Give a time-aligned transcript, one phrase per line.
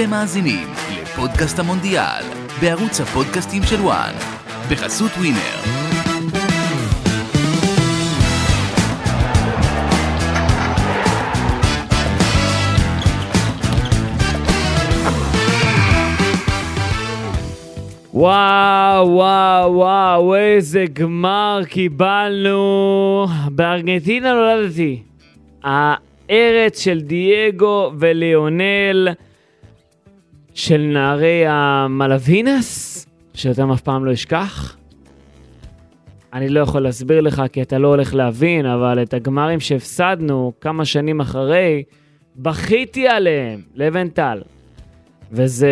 [0.00, 0.68] אתם מאזינים
[1.02, 2.24] לפודקאסט המונדיאל,
[2.60, 4.12] בערוץ הפודקאסטים של וואן,
[4.70, 5.38] בחסות ווינר.
[18.14, 23.26] וואו, וואו, וואו, איזה גמר קיבלנו.
[23.50, 25.02] בארגנטינה נולדתי.
[25.62, 29.08] הארץ של דייגו וליונל,
[30.58, 34.76] של נערי המלווינס, שאותם אף פעם לא אשכח.
[36.32, 40.84] אני לא יכול להסביר לך כי אתה לא הולך להבין, אבל את הגמרים שהפסדנו כמה
[40.84, 41.82] שנים אחרי,
[42.36, 44.42] בכיתי עליהם, לבנטל.
[45.32, 45.68] וזה...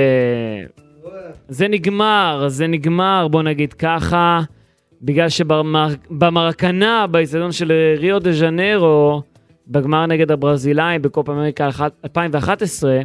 [1.49, 4.41] זה נגמר, זה נגמר, בוא נגיד ככה,
[5.03, 9.23] בגלל שבמרקנה, באיצטדיון של ריו דה ז'נרו,
[9.69, 11.69] בגמר נגד הברזילאים בקופ אמריקה
[12.05, 13.01] 2011,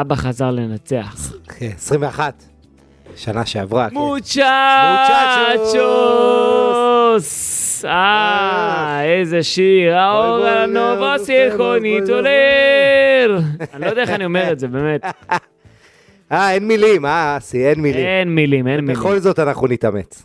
[0.00, 1.32] אבא חזר לנצח.
[1.58, 2.34] 21.
[2.38, 2.46] כן,
[3.16, 3.90] שנה שעברה.
[3.90, 3.94] כן.
[3.94, 4.36] מוצ'צ'וס!
[7.84, 13.40] אה, איזה שיר, האור הנובו סיכונית עולר!
[13.74, 15.04] אני לא יודע איך אני אומר את זה, באמת.
[16.32, 18.06] אה, אין מילים, אה, אסי, אין מילים.
[18.06, 19.00] אין מילים, אין מילים.
[19.00, 20.24] בכל זאת אנחנו נתאמץ.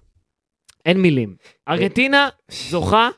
[0.86, 1.36] אין מילים.
[1.70, 3.10] ארגנטינה זוכה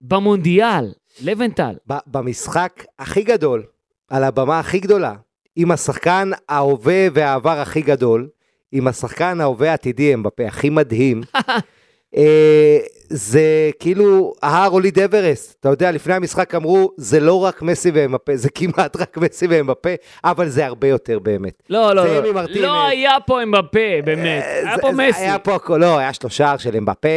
[0.00, 1.74] במונדיאל, לבנטל.
[2.06, 3.62] במשחק הכי גדול,
[4.10, 5.14] על הבמה הכי גדולה,
[5.56, 8.28] עם השחקן ההווה והעבר הכי גדול,
[8.72, 11.22] עם השחקן ההווה העתידי, אמבפה, הכי מדהים.
[12.16, 15.56] אה, זה כאילו ההר הוליד אברסט.
[15.60, 19.90] אתה יודע, לפני המשחק אמרו, זה לא רק מסי ואמפה, זה כמעט רק מסי ואמפה,
[20.24, 21.62] אבל זה הרבה יותר באמת.
[21.70, 22.44] לא, לא, לא.
[22.54, 24.42] לא היה פה אמבפה, באמת.
[24.42, 25.20] אה, היה פה מסי.
[25.20, 27.08] היה פה הכל, לא, היה שלושה של אמבפה.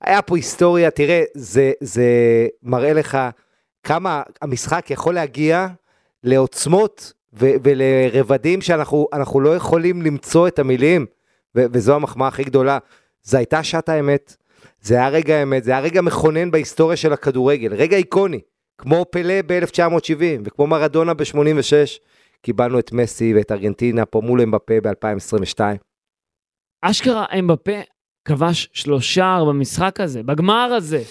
[0.00, 2.06] היה פה היסטוריה, תראה, זה, זה
[2.62, 3.18] מראה לך
[3.82, 5.66] כמה המשחק יכול להגיע
[6.24, 11.06] לעוצמות ו- ולרבדים שאנחנו לא יכולים למצוא את המילים,
[11.56, 12.78] ו- וזו המחמאה הכי גדולה.
[13.22, 14.36] זו הייתה שעת האמת,
[14.80, 18.40] זה היה רגע האמת, זה היה רגע מכונן בהיסטוריה של הכדורגל, רגע איקוני,
[18.78, 21.98] כמו פלא ב-1970 וכמו מרדונה ב-86,
[22.42, 25.60] קיבלנו את מסי ואת ארגנטינה פה מול אמבפה ב-2022.
[26.82, 27.80] אשכרה אמבפה
[28.24, 31.02] כבש שלושה במשחק הזה, בגמר הזה.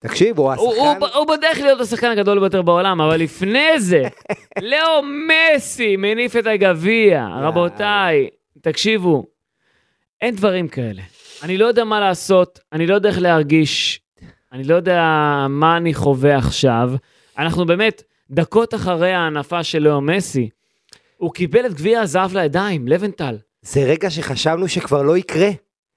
[0.00, 0.66] תקשיב, הוא השחקן...
[0.66, 4.02] הוא, הוא, הוא בדרך להיות השחקן הגדול ביותר בעולם, אבל לפני זה,
[4.70, 7.26] לאו מסי מניף את הגביע.
[7.40, 8.28] רבותיי,
[8.60, 9.26] תקשיבו,
[10.20, 11.02] אין דברים כאלה.
[11.42, 14.00] אני לא יודע מה לעשות, אני לא יודע איך להרגיש,
[14.52, 15.02] אני לא יודע
[15.48, 16.90] מה אני חווה עכשיו.
[17.38, 20.48] אנחנו באמת דקות אחרי ההנפה של לאו מסי.
[21.16, 23.36] הוא קיבל את גביע הזהב לידיים, לבנטל.
[23.62, 25.50] זה רגע שחשבנו שכבר לא יקרה.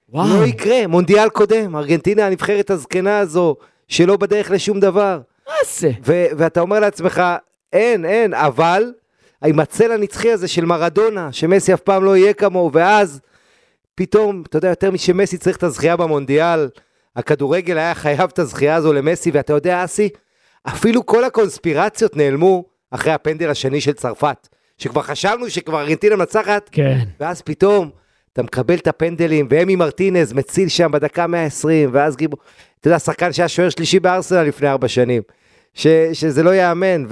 [0.10, 0.40] וואו.
[0.40, 3.56] לא יקרה, מונדיאל קודם, ארגנטינה הנבחרת הזקנה הזו,
[3.88, 5.20] שלא בדרך לשום דבר.
[5.48, 5.92] מה זה?
[6.38, 7.22] ואתה אומר לעצמך,
[7.74, 8.94] אין, אין, אבל
[9.44, 13.22] עם הצל הנצחי הזה של מרדונה, שמסי אף פעם לא יהיה כמוהו, ואז
[13.96, 16.70] פתאום, אתה יודע, יותר משמסי צריך את הזכייה במונדיאל,
[17.16, 20.10] הכדורגל היה חייב את הזכייה הזו למסי, ואתה יודע, אסי,
[20.68, 27.00] אפילו כל הקונספירציות נעלמו אחרי הפנדל השני של צרפת, שכבר חשבנו שכבר ארגנטינה מנצחת, כן.
[27.20, 27.90] ואז פתאום
[28.34, 32.38] אתה מקבל את הפנדלים, ואמי מרטינז מציל שם בדקה 120, ואז גיבו,
[32.80, 35.22] אתה יודע, שחקן שהיה שוער שלישי בארסנל לפני ארבע שנים,
[35.74, 37.04] ש, שזה לא ייאמן,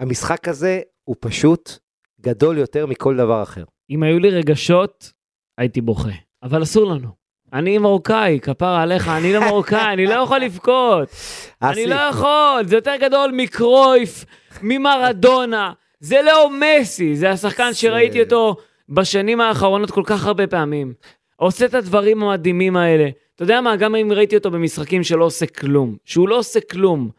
[0.00, 1.78] והמשחק הזה הוא פשוט
[2.20, 3.64] גדול יותר מכל דבר אחר.
[3.90, 5.12] אם היו לי רגשות,
[5.58, 6.10] הייתי בוכה.
[6.42, 7.08] אבל אסור לנו.
[7.52, 11.08] אני מרוקאי, כפרה עליך, אני לא מרוקאי, אני לא יכול לבכות.
[11.62, 14.24] אני לא יכול, זה יותר גדול מקרויף,
[14.62, 15.72] ממרדונה.
[16.00, 18.56] זה לא מסי, זה השחקן שראיתי אותו
[18.94, 20.94] בשנים האחרונות כל כך הרבה פעמים.
[21.36, 23.08] עושה את הדברים המדהימים האלה.
[23.34, 27.10] אתה יודע מה, גם אם ראיתי אותו במשחקים שלא עושה כלום, שהוא לא עושה כלום,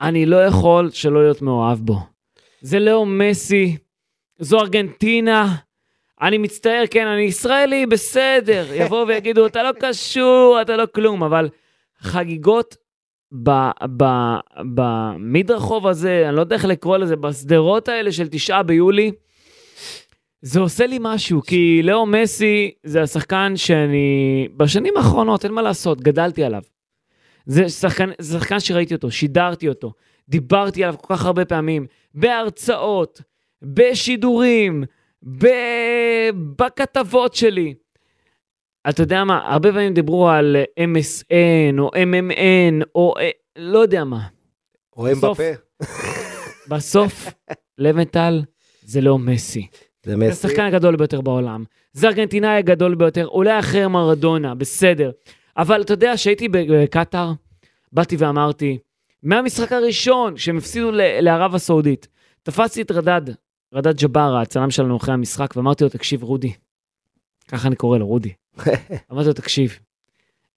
[0.00, 1.98] אני לא יכול שלא להיות מאוהב בו.
[2.60, 3.76] זה לא מסי,
[4.38, 5.54] זו ארגנטינה,
[6.20, 8.64] אני מצטער, כן, אני ישראלי, בסדר.
[8.80, 11.48] יבואו ויגידו, אתה לא קשור, אתה לא כלום, אבל
[12.00, 12.76] חגיגות
[14.74, 19.12] במדרחוב הזה, אני לא יודע איך לקרוא לזה, בשדרות האלה של תשעה ביולי,
[20.42, 26.00] זה עושה לי משהו, כי לאו מסי זה השחקן שאני, בשנים האחרונות, אין מה לעשות,
[26.00, 26.62] גדלתי עליו.
[27.46, 29.92] זה שחקן, זה שחקן שראיתי אותו, שידרתי אותו,
[30.28, 33.20] דיברתי עליו כל כך הרבה פעמים, בהרצאות,
[33.62, 34.84] בשידורים,
[35.38, 35.46] ב...
[36.56, 37.74] בכתבות שלי.
[38.88, 44.26] אתה יודע מה, הרבה פעמים דיברו על MSN או MMN או אה, לא יודע מה.
[44.96, 45.60] או בסוף, אמבפה.
[46.70, 47.26] בסוף,
[47.78, 48.42] לבנטל
[48.82, 49.66] זה לא מסי.
[50.06, 50.30] זה מסי.
[50.30, 51.64] השחקן הגדול ביותר בעולם.
[51.92, 55.10] זה ארגנטינאי הגדול ביותר, אולי אחרי מרדונה, בסדר.
[55.56, 57.32] אבל אתה יודע, כשהייתי בקטאר,
[57.92, 58.78] באתי ואמרתי,
[59.22, 62.08] מהמשחק הראשון שהם הפסידו לערב הסעודית,
[62.42, 63.22] תפסתי את רדד,
[63.74, 66.52] רדד ג'בארה, הצלם שלנו אחרי המשחק, ואמרתי לו, תקשיב, רודי.
[67.48, 68.32] ככה אני קורא לו, רודי.
[69.12, 69.78] אמרתי לו, תקשיב,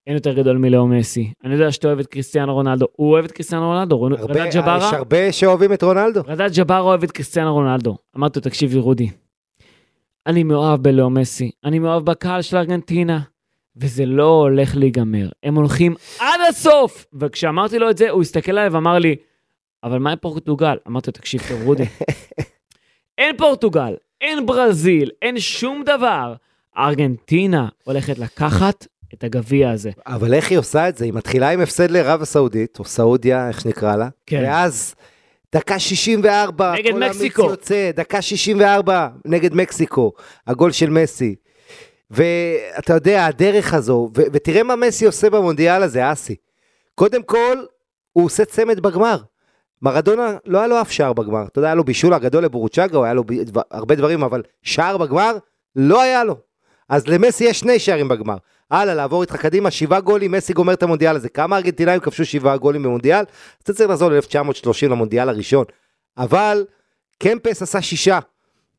[0.07, 1.33] אין יותר גדול מלאו מסי.
[1.43, 2.85] אני יודע שאתה אוהב את קריסטיאנו רונלדו.
[2.91, 4.87] הוא אוהב את קריסטיאנו רונלדו, רדד ג'בארה.
[4.87, 6.21] יש הרבה שאוהבים את רונלדו.
[6.27, 7.97] רדד ג'בארה אוהב את קריסטיאנו רונלדו.
[8.17, 9.09] אמרתי לו, תקשיבי, רודי,
[10.27, 13.19] אני מאוהב בלאו מסי, אני מאוהב בקהל של ארגנטינה,
[13.75, 15.29] וזה לא הולך להיגמר.
[15.43, 17.05] הם הולכים עד הסוף!
[17.13, 19.15] וכשאמרתי לו את זה, הוא הסתכל עליי ואמר לי,
[19.83, 20.77] אבל מה עם פורטוגל?
[20.87, 21.83] אמרתי לו, תקשיב טוב, רודי,
[23.17, 26.33] אין פורטוגל, אין ברזיל, אין שום דבר.
[26.77, 29.91] ארגנטינה הולכת לקחת את הגביע הזה.
[30.07, 31.05] אבל איך היא עושה את זה?
[31.05, 34.09] היא מתחילה עם הפסד לערב הסעודית, או סעודיה, איך שנקרא לה.
[34.25, 34.43] כן.
[34.43, 34.95] ואז
[35.53, 37.44] דקה 64, נגד מקסיקו.
[37.44, 40.11] יוצא, דקה 64 נגד מקסיקו,
[40.47, 41.35] הגול של מסי.
[42.11, 46.35] ואתה יודע, הדרך הזו, ו- ותראה מה מסי עושה במונדיאל הזה, אסי.
[46.95, 47.57] קודם כל,
[48.13, 49.17] הוא עושה צמד בגמר.
[49.81, 51.44] מרדונה, לא היה לו אף שער בגמר.
[51.47, 54.41] אתה יודע, היה לו בישול הגדול לבורוצ'אגה, הוא היה לו ב- דבר- הרבה דברים, אבל
[54.63, 55.38] שער בגמר,
[55.75, 56.35] לא היה לו.
[56.89, 58.38] אז למסי יש שני שערים בגמר.
[58.71, 61.30] הלאה, לעבור איתך קדימה, שבעה גולים, מסי גומר את המונדיאל הזה.
[61.30, 63.19] כמה ארגנטינאים כבשו שבעה גולים במונדיאל?
[63.19, 63.25] אז
[63.63, 65.65] אתה צריך לחזור ל-1930 למונדיאל הראשון.
[66.18, 66.65] אבל
[67.19, 68.19] קמפס עשה שישה,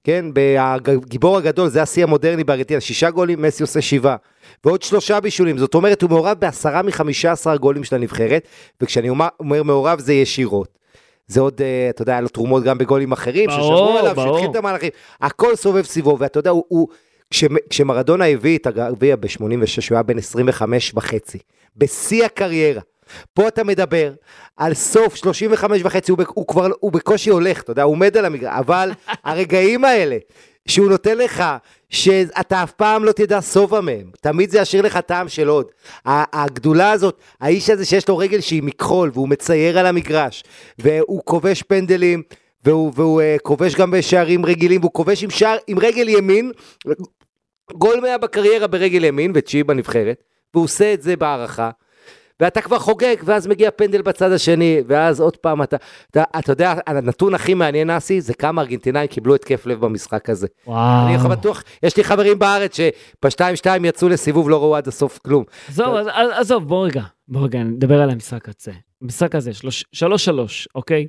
[0.05, 0.25] כן?
[0.59, 4.17] הגיבור הגדול, זה השיא המודרני בארגנטינה, שישה גולים, מסי עושה שבעה.
[4.65, 8.49] ועוד שלושה בישולים, זאת אומרת, הוא מעורב בעשרה מחמישה עשרה גולים של הנבחרת,
[8.81, 10.79] וכשאני אומר, מעורב זה ישירות.
[11.27, 14.15] זה עוד, אה, אתה יודע, היה לו תרומות גם בגולים אחרים, ששמרו עליו.
[14.17, 14.91] שהתחיל את המהלכים,
[15.21, 16.89] הכל סובב סביבו, ואתה יודע, הוא, הוא
[17.31, 19.41] כש, כשמרדונה הביא את הגביע ב-86,
[19.91, 21.39] הוא היה בן 25 וחצי,
[21.77, 22.81] בשיא הקריירה.
[23.35, 24.13] פה אתה מדבר
[24.57, 28.25] על סוף 35 וחצי, הוא, הוא כבר, הוא בקושי הולך, אתה יודע, הוא עומד על
[28.25, 28.91] המגרש, אבל
[29.25, 30.17] הרגעים האלה,
[30.69, 31.45] שהוא נותן לך,
[31.91, 35.67] שאתה אף פעם לא תדע שובע מהם, תמיד זה ישאיר לך טעם של עוד.
[36.05, 40.45] הגדולה הזאת, האיש הזה שיש לו רגל שהיא מכחול, והוא מצייר על המגרש,
[40.79, 42.23] והוא כובש פנדלים,
[42.65, 46.53] והוא, והוא uh, כובש גם בשערים רגילים, והוא כובש עם שער, עם רגל ימין,
[47.73, 50.23] גול מאה בקריירה ברגל ימין, ותשיעי בנבחרת,
[50.55, 51.71] והוא עושה את זה בהערכה.
[52.41, 55.77] ואתה כבר חוגג, ואז מגיע פנדל בצד השני, ואז עוד פעם אתה,
[56.11, 60.47] אתה, אתה יודע, הנתון הכי מעניין, אסי, זה כמה ארגנטינאים קיבלו התקף לב במשחק הזה.
[60.67, 61.07] וואו.
[61.07, 63.37] אני יכול בטוח, יש לי חברים בארץ שב-2-2
[63.85, 65.45] יצאו לסיבוב, לא ראו עד הסוף כלום.
[65.69, 68.73] עזוב, אז- אז- עזוב, בוא רגע, בוא רגע, נדבר על המשחק הזה.
[69.03, 71.07] המשחק הזה, שלוש- שלוש שלוש, אוקיי?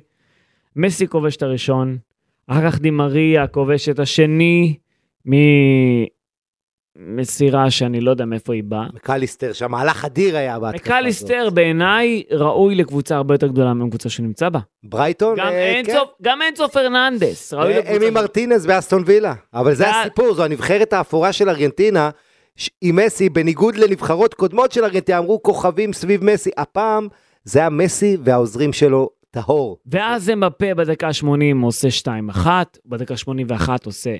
[0.76, 1.98] מסי כובש את הראשון,
[2.46, 4.76] אחר כך דימריה כובש את השני
[6.98, 8.86] ממסירה שאני לא יודע מאיפה היא באה.
[8.94, 10.98] מקליסטר שם, מהלך אדיר היה בהתקפה הזאת.
[10.98, 14.58] מקליסטר בעיניי ראוי לקבוצה הרבה יותר גדולה מהקבוצה שהוא נמצא בה.
[14.84, 15.92] ברייטון, גם אה, כן.
[16.22, 17.96] גם אנצו פרננדס ראוי אה, לקבוצה.
[17.96, 19.34] אמי מרטינז באסטון וילה.
[19.54, 22.10] אבל זה הסיפור, זו הנבחרת האפורה של ארגנטינה,
[22.82, 26.50] עם מסי, בניגוד לנבחרות קודמות של ארגנטינה, אמרו כוכבים סביב מסי.
[26.56, 27.08] הפעם
[27.44, 29.78] זה היה מסי והעוזרים שלו טהור.
[29.86, 31.88] ואז אמבפה בדקה 80 עושה
[32.36, 32.46] 2-1,
[32.86, 34.16] בדקה 81 עושה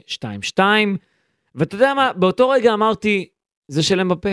[0.59, 0.61] 2-2,
[1.57, 3.29] ואתה יודע מה, באותו רגע אמרתי,
[3.69, 4.31] זה של אמבפה.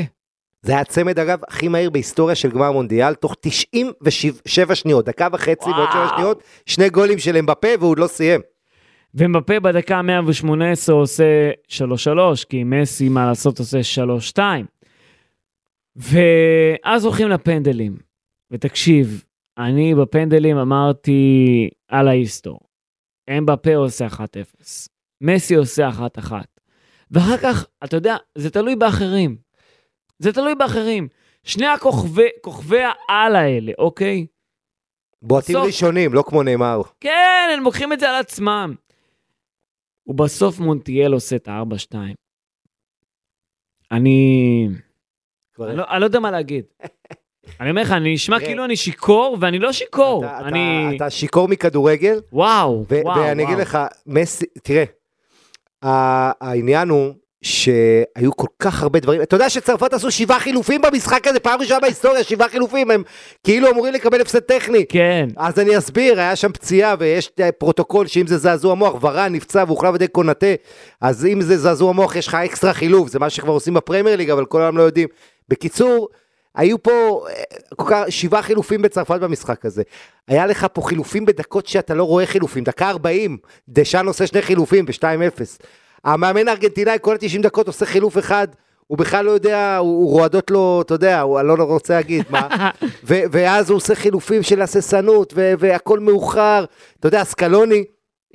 [0.62, 5.70] זה היה הצמד, אגב, הכי מהיר בהיסטוריה של גמר מונדיאל, תוך 97 שניות, דקה וחצי
[5.70, 6.08] ועוד וואו.
[6.08, 8.42] 7 שניות, שני גולים של אמבפה והוא עוד לא סיים.
[9.16, 11.80] ומבפה בדקה 118 עושה 3-3,
[12.50, 13.80] כי מסי, מה לעשות, עושה
[14.36, 14.40] 3-2.
[15.96, 17.98] ואז הולכים לפנדלים.
[18.52, 19.24] ותקשיב,
[19.58, 22.60] אני בפנדלים אמרתי על ההיסטור.
[23.38, 24.20] אמבפה עושה 1-0,
[25.22, 25.90] מסי עושה
[26.20, 26.32] 1-1.
[27.14, 29.38] ואחר כך, אתה יודע, זה תלוי באחרים.
[30.20, 31.08] זה תלוי באחרים.
[31.44, 34.26] שני הכוכבי, כוכבי העל האלה, אוקיי?
[35.22, 36.82] בועטים בסוף- ראשונים, לא כמו נאמר.
[37.00, 38.76] כן, הם לוקחים את זה על עצמם.
[40.08, 41.96] ובסוף מונטיאל עושה את ה-4-2.
[43.92, 44.68] אני...
[45.54, 46.66] כבר- אני לא, אני לא יודע מה להגיד.
[47.60, 48.40] אני אומר לך, אני נשמע.
[48.40, 50.26] כאילו אני שיכור, ואני לא שיכור.
[50.26, 50.88] אתה- אני...
[50.88, 53.62] אתה- אתה שיכור מכדורגל, וואו, ו- וואו, ואני אגיד וואו.
[53.62, 54.84] לך, מסי, תראה,
[55.84, 57.14] העניין הוא
[57.44, 61.80] שהיו כל כך הרבה דברים, אתה יודע שצרפת עשו שבעה חילופים במשחק הזה, פעם ראשונה
[61.80, 63.04] בהיסטוריה, שבעה חילופים, הם
[63.44, 64.86] כאילו אמורים לקבל הפסד טכני.
[64.90, 65.28] כן.
[65.38, 69.64] אז אני אסביר, היה שם פציעה ויש אה, פרוטוקול שאם זה זעזוע מוח, ורן נפצע
[69.68, 70.48] והוחלף על ידי קונאטה,
[71.02, 74.30] אז אם זה זעזוע מוח יש לך אקסטרה חילוף, זה מה שכבר עושים בפרמייר ליג,
[74.30, 75.08] אבל כל העולם לא יודעים.
[75.50, 76.10] בקיצור,
[76.56, 77.44] היו פה אה,
[77.76, 79.84] כל כך, שבעה חילופים בצרפת במשחק הזה.
[80.28, 83.38] היה לך פה חילופים בדקות שאתה לא רואה חילופים, דקה 40,
[83.70, 85.42] דשאן עושה שני חילופים ב-2-0.
[86.04, 88.48] המאמן הארגנטינאי כל ה-90 דקות עושה חילוף אחד,
[88.88, 92.26] הוא בכלל לא יודע, הוא, הוא רועדות לו, אתה יודע, הוא, אני לא רוצה להגיד
[92.30, 92.48] מה,
[93.08, 96.66] ו, ואז הוא עושה חילופים של הססנות, והכל מאוחר,
[97.00, 97.84] אתה יודע, סקלוני,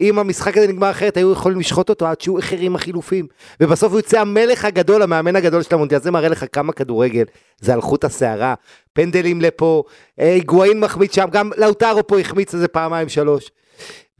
[0.01, 3.27] אם המשחק הזה נגמר אחרת, היו יכולים לשחוט אותו עד שהוא איחר עם החילופים,
[3.61, 7.25] ובסוף הוא יוצא המלך הגדול, המאמן הגדול של המונדיאל, זה מראה לך כמה כדורגל,
[7.61, 8.55] זה על חוט השערה,
[8.93, 9.83] פנדלים לפה,
[10.21, 13.51] אה, היגואין מחמיץ שם, גם לאוטרו פה החמיץ איזה פעמיים שלוש.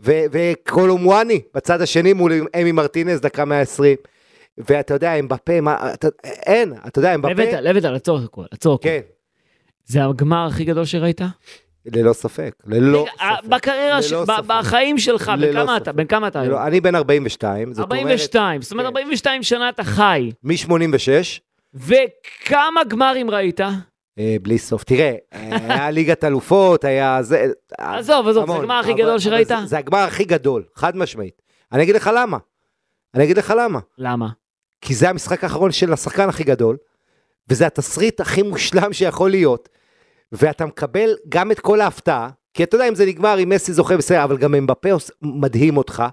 [0.01, 3.97] ו- וקולומואני בצד השני מול אמי מרטינז, דקה 120.
[4.59, 7.33] ואתה יודע, אמבפה, מה, אתה, אין, אתה יודע, אמבפה...
[7.33, 8.89] לבטל, לבטל, עצור הכל, עצור הכל.
[8.89, 9.01] כן,
[9.87, 11.21] זה הגמר הכי גדול שראית?
[11.95, 13.49] ללא ספק, ללא רגע, ספק.
[13.49, 14.45] בקריירה, ש- ללא ב- ספק.
[14.47, 15.83] בחיים שלך, בן כמה ספק.
[15.83, 15.93] אתה?
[15.93, 16.53] בן כמה אתה היום?
[16.53, 18.97] ללא, אני בן 42, זאת אומרת, 42, זאת אומרת כן.
[18.97, 20.31] 42 שנה אתה חי.
[20.43, 21.41] מ-86,
[21.75, 23.61] וכמה גמרים ראית?
[24.19, 24.85] אה, בלי סוף.
[24.85, 27.47] תראה, אה, היה ליגת אלופות, היה זה...
[27.79, 29.49] עזוב, עזוב, זה הגמר הכי גדול שראית?
[29.49, 31.43] זה- זה הגמר הכי גדול, חד משמעית.
[31.73, 32.39] אני אגיד לך למה.
[33.15, 33.79] אני אגיד לך למה.
[33.99, 34.29] למה?
[34.81, 36.77] כי זה המשחק האחרון של השחקן הכי גדול,
[37.51, 39.69] וזה התסריט הכי מושלם שיכול להיות,
[40.33, 43.97] ואתה מקבל גם את כל ההפתעה, כי אתה יודע אם זה נגמר, אם מסי זוכה
[43.97, 44.89] בסדר, אבל גם אמבפה
[45.23, 46.05] מדהים אותך,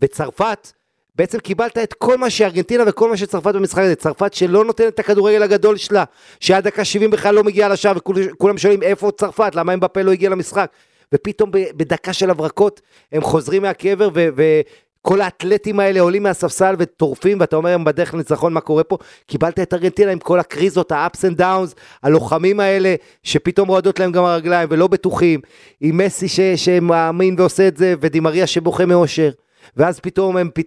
[0.00, 0.72] וצרפת,
[1.14, 4.98] בעצם קיבלת את כל מה שארגנטינה וכל מה שצרפת במשחק הזה, צרפת שלא נותנת את
[4.98, 6.04] הכדורגל הגדול שלה,
[6.40, 10.30] שעד דקה 70 בכלל לא מגיעה לשער, וכולם שואלים איפה צרפת, למה אמבפה לא הגיע
[10.30, 10.70] למשחק,
[11.14, 12.80] ופתאום בדקה של הברקות
[13.12, 14.60] הם חוזרים מהקבר ו...
[15.02, 18.98] כל האתלטים האלה עולים מהספסל וטורפים, ואתה אומר הם בדרך לניצחון, מה קורה פה?
[19.26, 24.24] קיבלת את ארגנטינה עם כל הקריזות, ה-ups and downs, הלוחמים האלה, שפתאום רועדות להם גם
[24.24, 25.40] הרגליים ולא בטוחים,
[25.80, 29.30] עם מסי ש- שמאמין ועושה את זה, ודימריה שבוכה מאושר,
[29.76, 30.66] ואז פתאום הם פת...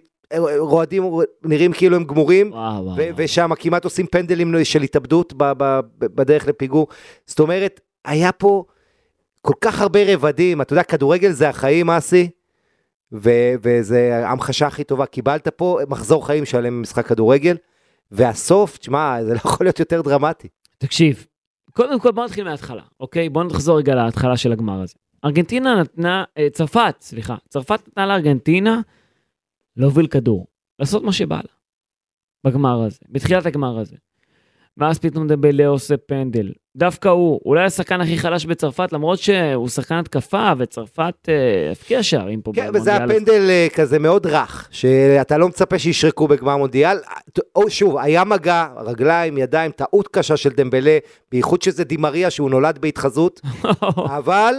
[0.58, 1.10] רועדים,
[1.44, 2.84] נראים כאילו הם גמורים, וואו,
[3.16, 6.86] ושם כמעט עושים פנדלים של התאבדות ב- ב- בדרך לפיגור.
[7.26, 8.64] זאת אומרת, היה פה
[9.42, 12.28] כל כך הרבה רבדים, אתה יודע, כדורגל זה החיים, אסי,
[13.12, 15.06] וזה ההמחשה הכי טובה.
[15.06, 17.56] קיבלת פה מחזור חיים שלם במשחק כדורגל,
[18.10, 20.48] והסוף, תשמע, זה לא יכול להיות יותר דרמטי.
[20.78, 21.26] תקשיב,
[21.72, 23.28] קודם כל בוא נתחיל מההתחלה, אוקיי?
[23.28, 24.94] בוא נחזור רגע להתחלה של הגמר הזה.
[25.24, 28.80] ארגנטינה נתנה, אה, צרפת, סליחה, צרפת נתנה לארגנטינה
[29.76, 30.46] להוביל כדור,
[30.78, 31.52] לעשות מה שבא לה
[32.44, 33.96] בגמר הזה, בתחילת הגמר הזה.
[34.76, 36.52] ואז פתאום דבלה עושה פנדל.
[36.76, 42.40] דווקא הוא, אולי השחקן הכי חלש בצרפת, למרות שהוא שחקן התקפה, וצרפת אה, הפקיע שערים
[42.40, 43.26] פה כן, וזה היה במונדיאל הזה.
[43.36, 46.96] פנדל אה, כזה מאוד רך, שאתה לא מצפה שישרקו בגמר מונדיאל.
[47.56, 50.98] או שוב, היה מגע, רגליים, ידיים, טעות קשה של דמבלה,
[51.32, 53.40] בייחוד שזה דימריה שהוא נולד בהתחזות,
[54.18, 54.54] אבל,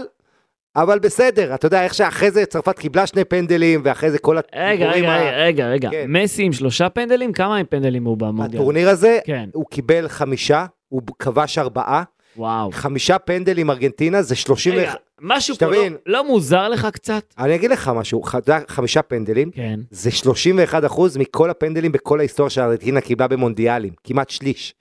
[0.75, 5.03] אבל בסדר, אתה יודע איך שאחרי זה צרפת קיבלה שני פנדלים, ואחרי זה כל הדיבורים
[5.03, 5.89] רגע, ה- רגע, רגע, רגע.
[5.91, 6.05] כן.
[6.07, 7.33] מסי עם שלושה פנדלים?
[7.33, 8.62] כמה עם פנדלים הוא במונדיאל?
[8.62, 12.03] הטורניר הזה, כן, הוא קיבל חמישה, הוא כבש ארבעה,
[12.38, 12.72] וואו.
[12.72, 14.74] חמישה פנדלים ארגנטינה, זה 30...
[14.74, 15.84] רגע, משהו פה לא-.
[16.06, 17.24] לא מוזר לך קצת?
[17.39, 18.36] אני אגיד לך משהו, ח-
[18.67, 19.79] חמישה פנדלים, כן.
[19.91, 24.74] זה 31 אחוז מכל הפנדלים בכל ההיסטוריה שארגנטינה קיבלה במונדיאלים, כמעט שליש.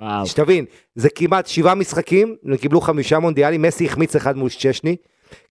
[0.00, 0.26] וואו.
[0.26, 0.64] שתבין,
[0.94, 4.96] זה כמעט שבעה משחקים, הם קיבלו חמישה מונדיאלים, מסי החמיץ אחד מול צ'שני,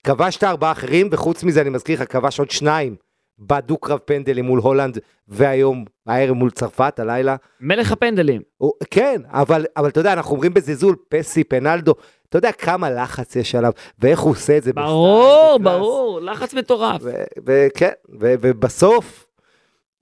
[0.03, 2.95] כבשת ארבעה אחרים, וחוץ מזה אני מזכיר לך, כבש עוד שניים
[3.41, 7.35] בדו-קרב פנדלים מול הולנד, והיום, הערב מול צרפת, הלילה.
[7.61, 8.41] מלך הפנדלים.
[8.57, 11.93] הוא, כן, אבל, אבל אתה יודע, אנחנו אומרים בזלזול, פסי, פנלדו,
[12.29, 14.73] אתה יודע כמה לחץ יש עליו, ואיך הוא עושה את זה.
[14.73, 15.75] ברור, ב style, ב class.
[15.77, 17.01] ברור, לחץ מטורף.
[17.45, 19.27] וכן, ובסוף,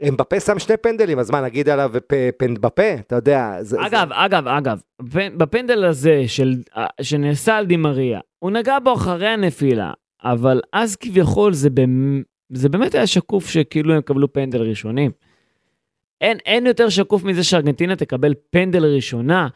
[0.07, 2.93] אמבפה שם שני פנדלים, אז מה, נגיד עליו פ- פנדבפה?
[2.99, 3.77] אתה יודע, זה...
[3.87, 8.93] אגב, אגב, אגב, בפ- בפנדל הזה של, אה, שנעשה על די מריה, הוא נגע בו
[8.93, 9.91] אחרי הנפילה,
[10.23, 12.21] אבל אז כביכול זה, במ...
[12.49, 15.11] זה באמת היה שקוף שכאילו הם קבלו פנדל ראשונים.
[16.21, 19.47] אין, אין יותר שקוף מזה שארגנטינה תקבל פנדל ראשונה.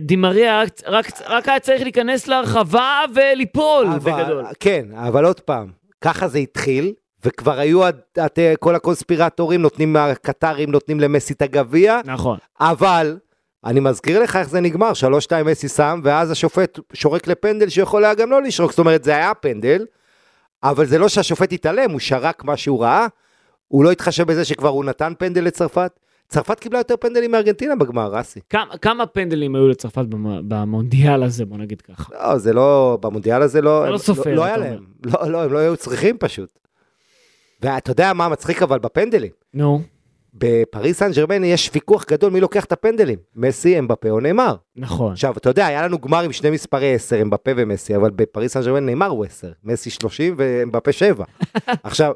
[0.00, 4.44] דימריה רק, רק, רק היה צריך להיכנס להרחבה וליפול אבל, בגדול.
[4.60, 6.92] כן, אבל עוד פעם, ככה זה התחיל,
[7.24, 12.38] וכבר היו עד, עד, כל הקונספירטורים נותנים, הקטרים נותנים למסי את הגביע, נכון.
[12.60, 13.18] אבל
[13.64, 14.92] אני מזכיר לך איך זה נגמר,
[15.28, 19.16] 3-2 מסי שם, ואז השופט שורק לפנדל שיכול היה גם לא לשרוק, זאת אומרת זה
[19.16, 19.86] היה פנדל,
[20.64, 23.06] אבל זה לא שהשופט התעלם, הוא שרק מה שהוא ראה,
[23.68, 25.92] הוא לא התחשב בזה שכבר הוא נתן פנדל לצרפת.
[26.28, 28.40] צרפת קיבלה יותר פנדלים מארגנטינה בגמר, רסי.
[28.50, 32.14] כמה, כמה פנדלים היו לצרפת במ- במונדיאל הזה, בוא נגיד ככה.
[32.14, 35.52] לא, זה לא, במונדיאל הזה לא, לא סופר, לא, לא היה להם, לא, לא, הם
[35.52, 36.58] לא היו צריכים פשוט.
[37.62, 39.30] ואתה יודע מה מצחיק אבל בפנדלים?
[39.54, 39.82] נו,
[40.34, 44.56] בפריס סן ג'רמן יש ויכוח גדול מי לוקח את הפנדלים, מסי, אמבפה או נאמר.
[44.76, 45.12] נכון.
[45.12, 48.62] עכשיו, אתה יודע, היה לנו גמר עם שני מספרי 10, אמבפה ומסי, אבל בפריס סן
[48.62, 51.24] ג'רמן נאמר הוא 10, מסי 30 ואמבפה 7.
[51.82, 52.12] עכשיו,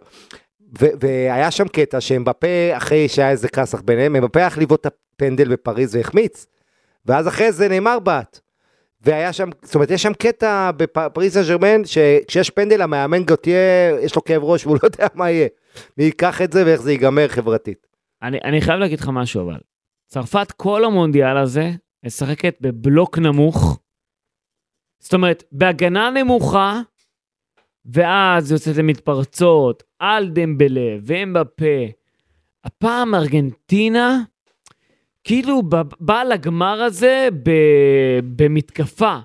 [0.80, 5.48] ו- והיה שם קטע שאמבפה, אחרי שהיה איזה כסח ביניהם, אמבפה הלך לבעוט את הפנדל
[5.48, 6.46] בפריז והחמיץ.
[7.06, 8.40] ואז אחרי זה נאמר בעט.
[9.02, 14.16] והיה שם, זאת אומרת, יש שם קטע בפריס סן ג'רמן, שכשיש פנדל, המאמן גוטייה, יש
[14.16, 15.48] לו כאב ראש והוא לא יודע מה יהיה.
[15.98, 17.85] מי ייקח את זה ואיך זה ייגמר חברתית.
[18.22, 19.58] אני, אני חייב להגיד לך משהו אבל.
[20.06, 21.70] צרפת כל המונדיאל הזה
[22.04, 23.78] משחקת בבלוק נמוך.
[24.98, 26.80] זאת אומרת, בהגנה נמוכה,
[27.84, 31.86] ואז יוצאת למתפרצות על דמבלה ואמבפה.
[32.64, 34.22] הפעם ארגנטינה,
[35.24, 35.62] כאילו
[36.00, 37.50] באה לגמר הזה ב,
[38.36, 39.18] במתקפה.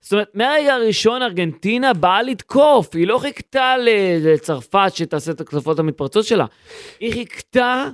[0.00, 3.74] זאת אומרת, מהרגע הראשון ארגנטינה באה לתקוף, היא לא חיכתה
[4.22, 6.46] לצרפת שתעשה את הקלפות המתפרצות שלה,
[7.00, 7.88] היא חיכתה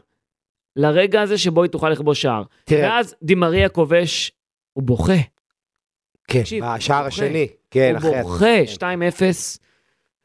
[0.76, 2.43] לרגע הזה שבו היא תוכל לכבוש שער.
[2.64, 4.33] תראה, ואז דימריה כובש,
[4.73, 5.12] הוא בוכה.
[6.29, 7.25] כן, תקשיב, בשער הוא בוכה.
[7.25, 8.23] השני, כן, הוא אחרי...
[8.23, 9.25] בוכה, כן.
[9.25, 9.59] 2-0,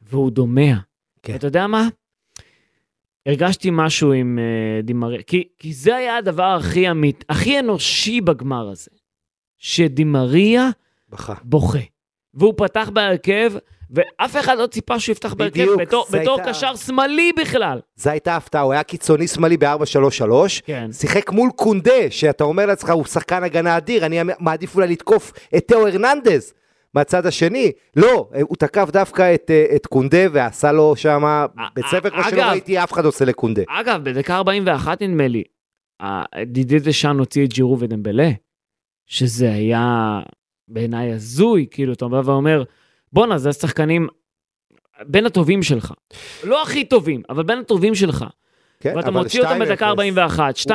[0.02, 0.74] והוא דומע.
[1.24, 1.36] כן.
[1.36, 1.88] אתה יודע מה?
[3.26, 8.70] הרגשתי משהו עם uh, דימריה, כי, כי זה היה הדבר הכי אמית, הכי אנושי בגמר
[8.70, 8.92] הזה,
[9.58, 10.70] שדימריה
[11.10, 11.34] בכה.
[11.44, 11.80] בוכה.
[12.34, 13.54] והוא פתח בהרכב,
[13.92, 17.80] ואף אחד לא ציפה שהוא יפתח בהרכב בתור, בתור הייתה- קשר שמאלי בכלל.
[17.96, 20.90] זו הייתה הפתעה, הוא היה קיצוני שמאלי ב-4-3-3, כן.
[20.92, 25.68] שיחק מול קונדה, שאתה אומר לעצמך, הוא שחקן הגנה אדיר, אני מעדיף אולי לתקוף את
[25.68, 26.54] תאו הרננדז
[26.94, 27.72] מהצד השני.
[27.96, 32.42] לא, הוא תקף דווקא את, אה, את קונדה ועשה לו שם בית ספר, כמו שלא
[32.44, 33.62] ראיתי אף אחד עושה לקונדה.
[33.70, 35.44] אגב, בדקה 41 נדמה לי,
[36.02, 38.30] ה- דידי דשאן הוציא את ג'ירו ודמבלה,
[39.08, 40.20] שזה היה
[40.68, 42.64] בעיניי הזוי, כאילו, אתה בא ואומר,
[43.18, 44.08] בואנה, זה השחקנים
[45.08, 45.94] בין הטובים שלך.
[46.44, 48.26] לא הכי טובים, אבל בין הטובים שלך.
[48.80, 49.66] כן, ואתה מוציא אותם 2-0.
[49.66, 50.70] בדקה 41, 2-0.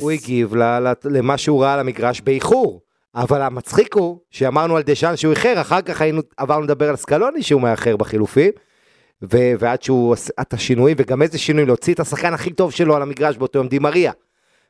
[0.00, 2.80] הוא הגיב ל- ל- למה שהוא ראה על המגרש באיחור.
[3.14, 7.42] אבל המצחיק הוא שאמרנו על דשאן שהוא איחר, אחר כך היינו, עברנו לדבר על סקלוני
[7.42, 8.50] שהוא מאחר בחילופים.
[9.32, 12.96] ו- ועד שהוא עשה את השינויים, וגם איזה שינויים, להוציא את השחקן הכי טוב שלו
[12.96, 14.12] על המגרש באותו יום, דימריה,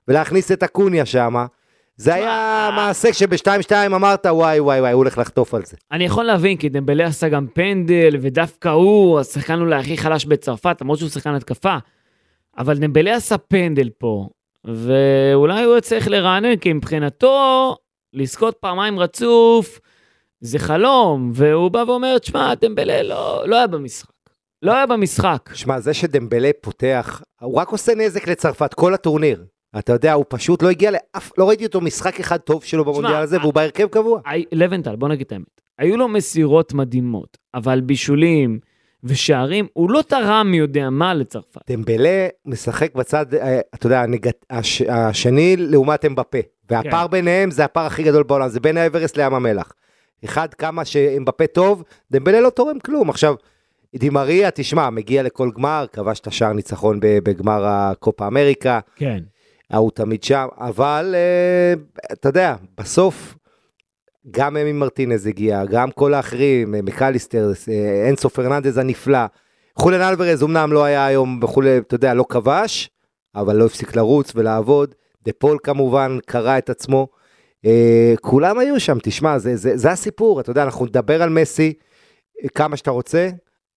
[0.09, 1.35] ולהכניס את אקוניה שם.
[1.99, 5.77] זה היה מעשה שב-2-2 אמרת, וואי וואי וואי, הוא הולך לחטוף על זה.
[5.93, 10.81] אני יכול להבין, כי דמבלה עשה גם פנדל, ודווקא הוא, השחקן אולי הכי חלש בצרפת,
[10.81, 11.77] למרות שהוא שחקן התקפה.
[12.59, 14.29] אבל דמבלה עשה פנדל פה,
[14.65, 17.77] ואולי הוא יצטרך לרענן, כי מבחינתו,
[18.13, 19.81] לזכות פעמיים רצוף,
[20.41, 24.11] זה חלום, והוא בא ואומר, תשמע, דמבלה לא, לא היה במשחק.
[24.63, 25.51] לא היה במשחק.
[25.55, 29.45] שמע, זה שדמבלה פותח, הוא רק עושה נזק לצרפת, כל הטורניר.
[29.79, 33.23] אתה יודע, הוא פשוט לא הגיע לאף, לא ראיתי אותו משחק אחד טוב שלו במונדיאל
[33.23, 34.21] הזה, והוא בהרכב קבוע.
[34.53, 35.61] לבנטל, בוא נגיד את האמת.
[35.79, 38.59] היו לו מסירות מדהימות, אבל בישולים
[39.05, 41.71] ושערים, הוא לא תרם מי יודע מה לצרפת.
[41.71, 46.39] דמבלה משחק בצד, אה, אתה יודע, הנגד, הש, השני לעומת אמבפה.
[46.71, 47.11] והפער כן.
[47.11, 49.73] ביניהם זה הפער הכי גדול בעולם, זה בין האברסט לים המלח.
[50.25, 53.11] אחד, כמה שאמבפה טוב, דמבלה לא תורם כלום.
[53.11, 53.35] עכשיו,
[53.97, 59.19] דימריה, תשמע, מגיע לכל גמר, כבש את השער ניצחון בגמר הקופה אמריקה, כן.
[59.71, 61.75] ההוא תמיד שם, אבל אה,
[62.13, 63.35] אתה יודע, בסוף,
[64.31, 69.27] גם אמי מרטינז הגיע, גם כל האחרים, אה, מקליסטר, אה, אינסו פרננדז הנפלא.
[69.79, 72.91] חוליאן אלוורז אמנם לא היה היום וכולי, אתה יודע, לא כבש,
[73.35, 74.95] אבל לא הפסיק לרוץ ולעבוד.
[75.25, 77.09] דה פול כמובן קרע את עצמו.
[77.65, 81.73] אה, כולם היו שם, תשמע, זה, זה, זה הסיפור, אתה יודע, אנחנו נדבר על מסי
[82.45, 83.29] אה, כמה שאתה רוצה,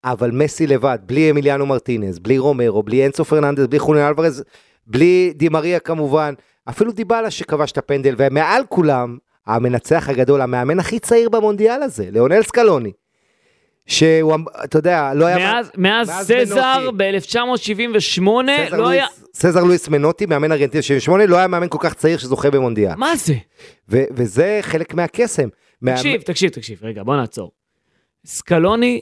[0.04, 4.44] אבל מסי לבד, בלי אמיליאנו מרטינז, בלי רומרו, בלי אנסו פרננדז, בלי חוליאן אלוורז,
[4.86, 6.34] בלי די מריה כמובן,
[6.68, 12.42] אפילו דיבלה שכבש את הפנדל, ומעל כולם, המנצח הגדול, המאמן הכי צעיר במונדיאל הזה, ליאונל
[12.42, 12.92] סקלוני.
[13.86, 15.38] שהוא, אתה יודע, לא היה...
[15.38, 16.96] מאז, מאז מאז סזר מנוטי.
[16.96, 17.30] ב-1978
[18.68, 19.04] סזר לא היה...
[19.06, 22.94] לואיס- סזר לואיס מנוטי, מאמן ארגנטינה 78, לא היה מאמן כל כך צעיר שזוכה במונדיאל.
[22.94, 23.34] מה זה?
[23.88, 25.48] ו- וזה חלק מהקסם.
[25.82, 27.52] מה- תקשיב, תקשיב, תקשיב, רגע, בוא נעצור.
[28.26, 29.00] סקלוני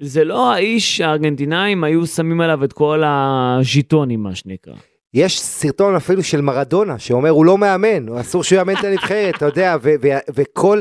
[0.00, 4.74] זה לא האיש שהארגנטינאים היו שמים עליו את כל הז'יטונים, מה שנקרא.
[5.14, 9.46] יש סרטון אפילו של מרדונה שאומר הוא לא מאמן, אסור שהוא יאמן את הנבחרת, אתה
[9.46, 10.80] יודע, ו- ו- וכל,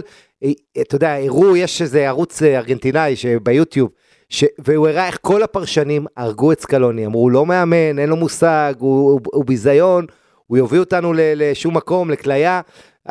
[0.82, 3.90] אתה יודע, הראו, יש איזה ערוץ ארגנטינאי שביוטיוב,
[4.30, 8.16] ש- והוא הראה איך כל הפרשנים הרגו את סקלוני, אמרו הוא לא מאמן, אין לו
[8.16, 10.06] מושג, הוא, הוא, הוא ביזיון,
[10.48, 12.62] הוא יוביל אותנו ל- לשום מקום, לכליה,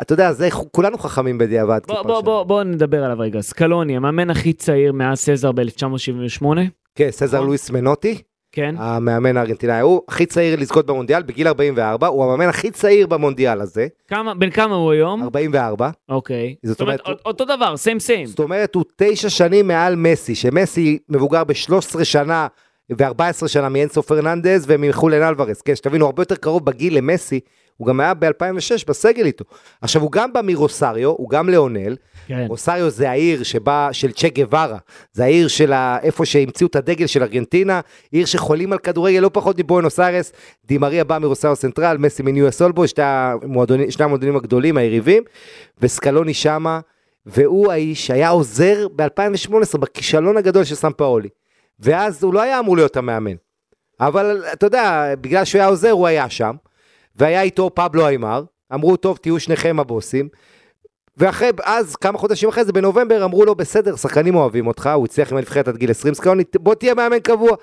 [0.01, 1.79] אתה יודע, זה, כולנו חכמים בדיעבד.
[1.87, 2.01] בוא.
[2.01, 3.41] בוא, בוא, בוא נדבר עליו רגע.
[3.41, 6.45] סקלוני, המאמן הכי צעיר מאז סזר ב-1978,
[6.95, 7.47] כן, סזר נכון.
[7.47, 8.21] לואיס מנוטי,
[8.55, 8.75] כן?
[8.77, 13.87] המאמן הארגנטינאי, הוא הכי צעיר לזכות במונדיאל, בגיל 44, הוא המאמן הכי צעיר במונדיאל הזה,
[14.07, 15.23] כמה, בן כמה הוא היום?
[15.23, 15.89] 44.
[16.09, 16.55] אוקיי.
[16.63, 18.25] זאת אומרת, אות- אותו דבר, סיים סיים.
[18.25, 22.47] זאת אומרת, הוא תשע שנים מעל מסי, שמסי מבוגר ב-13 שנה
[22.97, 27.39] ו-14 שנה מאנסו פרננדז ומחוליאן אלוורז, כן, שתבינו, הרבה יותר קרוב בגיל למסי,
[27.77, 28.29] הוא גם היה ב-2006
[28.87, 29.45] בסגל איתו.
[29.81, 31.95] עכשיו, הוא גם בא מרוסריו, הוא גם ליאונל,
[32.27, 32.45] כן.
[32.49, 34.77] רוסריו זה העיר שבה, של צ'ה גווארה,
[35.13, 37.79] זה העיר של ה- איפה שהמציאו את הדגל של ארגנטינה,
[38.11, 40.31] עיר שחולים על כדורגל לא פחות מבואנוס איירס,
[40.65, 43.03] די מריה בא מרוסריו סנטרל, מסי מניו אסולבו, שני
[43.99, 45.23] המועדונים הגדולים, היריבים,
[45.79, 46.79] וסקלוני שמה,
[47.25, 51.29] והוא האיש שהיה עוזר ב-2018 בכישלון הגדול של סמפאולי,
[51.79, 53.35] ואז הוא לא היה אמור להיות המאמן,
[53.99, 56.55] אבל אתה יודע, בגלל שהוא היה עוזר הוא היה שם,
[57.15, 60.29] והיה איתו פבלו איימר, אמרו טוב תהיו שניכם הבוסים,
[61.17, 65.31] ואחרי, אז כמה חודשים אחרי זה, בנובמבר, אמרו לו, בסדר, שחקנים אוהבים אותך, הוא הצליח
[65.31, 67.55] עם הנבחרת עד גיל 20 סקלוני, בוא תהיה מאמן קבוע.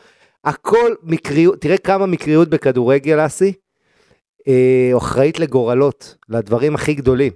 [0.44, 3.52] הכל מקריות, תראה כמה מקריות בכדורגל, אסי,
[4.48, 7.32] אה, אחראית לגורלות, לדברים הכי גדולים.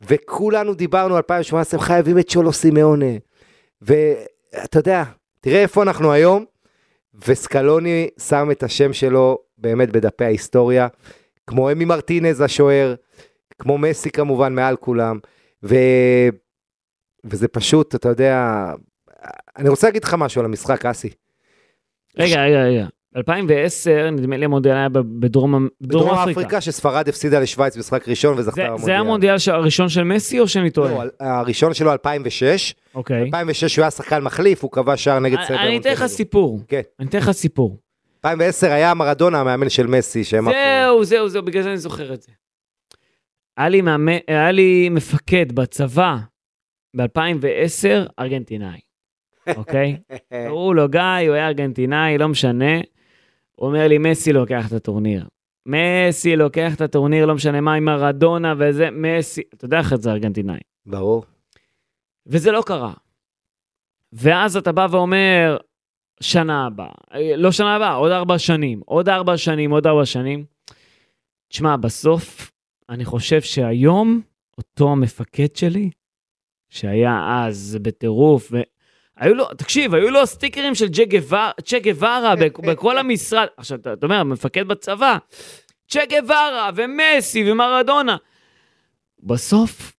[0.00, 3.06] וכולנו דיברנו 2018, הם חייבים את צ'ולו סימאונה.
[3.82, 5.04] ואתה יודע,
[5.40, 6.44] תראה איפה אנחנו היום,
[7.26, 10.88] וסקלוני שם את השם שלו באמת בדפי ההיסטוריה,
[11.50, 12.94] כמו אמי מרטינז השוער,
[13.58, 15.18] כמו מסי כמובן מעל כולם,
[15.62, 15.74] ו...
[17.24, 18.64] וזה פשוט, אתה יודע,
[19.58, 21.08] אני רוצה להגיד לך משהו על המשחק, אסי.
[22.18, 22.86] רגע, רגע, רגע.
[23.16, 26.30] 2010, נדמה לי המונדיאל היה בדרום, בדרום אפריקה.
[26.40, 28.84] אפריקה, שספרד הפסידה לשוויץ משחק ראשון וזכתה במונדיאל.
[28.84, 31.04] זה היה המונדיאל הראשון של מסי או שאני טועה?
[31.04, 32.74] לא, הראשון שלו 2006.
[32.94, 33.22] אוקיי.
[33.22, 35.66] 2006 הוא היה שחקן מחליף, הוא קבע שער נגד סרביה.
[35.66, 36.60] אני אתן לך סיפור.
[36.68, 36.80] כן.
[37.00, 37.78] אני אתן לך סיפור.
[38.24, 40.24] 2010 היה מרדונה המאמן של מסי.
[40.24, 42.32] זהו, זהו, זהו, בגלל זה אני זוכר את זה.
[43.56, 46.16] היה לי, מאמן, היה לי מפקד בצבא
[46.96, 48.80] ב-2010, ארגנטינאי.
[49.56, 49.96] אוקיי?
[50.32, 52.80] קראו לו גיא, הוא היה ארגנטינאי, לא משנה.
[53.56, 55.26] הוא אומר לי, מסי לוקח את הטורניר.
[55.66, 60.10] מסי לוקח את הטורניר, לא משנה מה, עם מרדונה וזה, מסי, אתה יודע איך זה
[60.10, 60.60] ארגנטינאי.
[60.86, 61.24] ברור.
[62.26, 62.92] וזה לא קרה.
[64.12, 65.56] ואז אתה בא ואומר,
[66.22, 66.90] שנה הבאה,
[67.36, 70.44] לא שנה הבאה, עוד ארבע שנים, עוד ארבע שנים, עוד ארבע שנים.
[71.48, 72.50] תשמע, בסוף,
[72.88, 74.20] אני חושב שהיום,
[74.58, 75.90] אותו המפקד שלי,
[76.68, 78.52] שהיה אז בטירוף,
[79.16, 80.88] היו לו, תקשיב, היו לו סטיקרים של
[81.64, 82.34] צ'ה גווארה
[82.68, 83.46] בכל המשרד.
[83.56, 85.18] עכשיו, אתה אומר, מפקד בצבא,
[85.88, 88.16] צ'ה גווארה ומסי ומרדונה.
[89.22, 89.92] בסוף,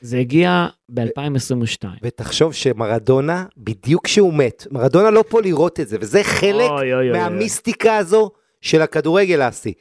[0.00, 1.84] זה הגיע ב-2022.
[2.02, 7.12] ותחשוב שמרדונה, בדיוק כשהוא מת, מרדונה לא פה לראות את זה, וזה חלק אוי, אוי,
[7.12, 7.98] מהמיסטיקה אוי.
[7.98, 8.30] הזו
[8.60, 9.72] של הכדורגל האסי.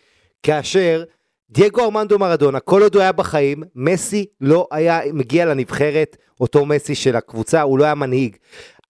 [0.43, 1.03] כאשר
[1.49, 6.95] דייגו ארמנדו מרדונה, כל עוד הוא היה בחיים, מסי לא היה מגיע לנבחרת, אותו מסי
[6.95, 8.35] של הקבוצה, הוא לא היה מנהיג.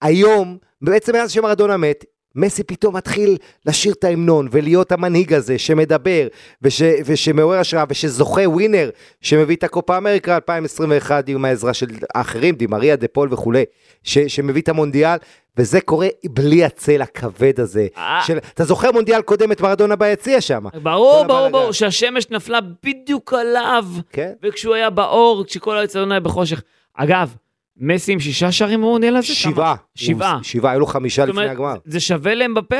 [0.02, 2.04] היום, בעצם מאז שמרדונה מת,
[2.36, 6.26] מסי פתאום מתחיל לשיר את ההמנון ולהיות המנהיג הזה שמדבר
[6.62, 8.90] וש, ושמעורר השראה ושזוכה ווינר
[9.20, 13.64] שמביא את הקופה אמריקה 2021 עם העזרה של האחרים, דימריה, דה פול וכולי,
[14.02, 15.16] ש, שמביא את המונדיאל
[15.56, 17.86] וזה קורה בלי הצל הכבד הזה.
[17.96, 18.20] אה.
[18.26, 20.64] של, אתה זוכר מונדיאל קודם את מרדונה ביציע שם?
[20.82, 23.84] ברור, ברור, ברור, שהשמש נפלה בדיוק עליו.
[24.12, 24.32] כן.
[24.42, 26.62] וכשהוא היה באור, כשכל היצרון היה בחושך.
[26.94, 27.34] אגב,
[27.82, 29.26] מסי עם שישה שערים במונדיאל הזה?
[29.26, 29.74] שבעה.
[29.94, 30.38] שבעה.
[30.42, 31.74] שבעה, היו לו חמישה לפני הגמר.
[31.84, 32.76] זה שווה לאמבפה?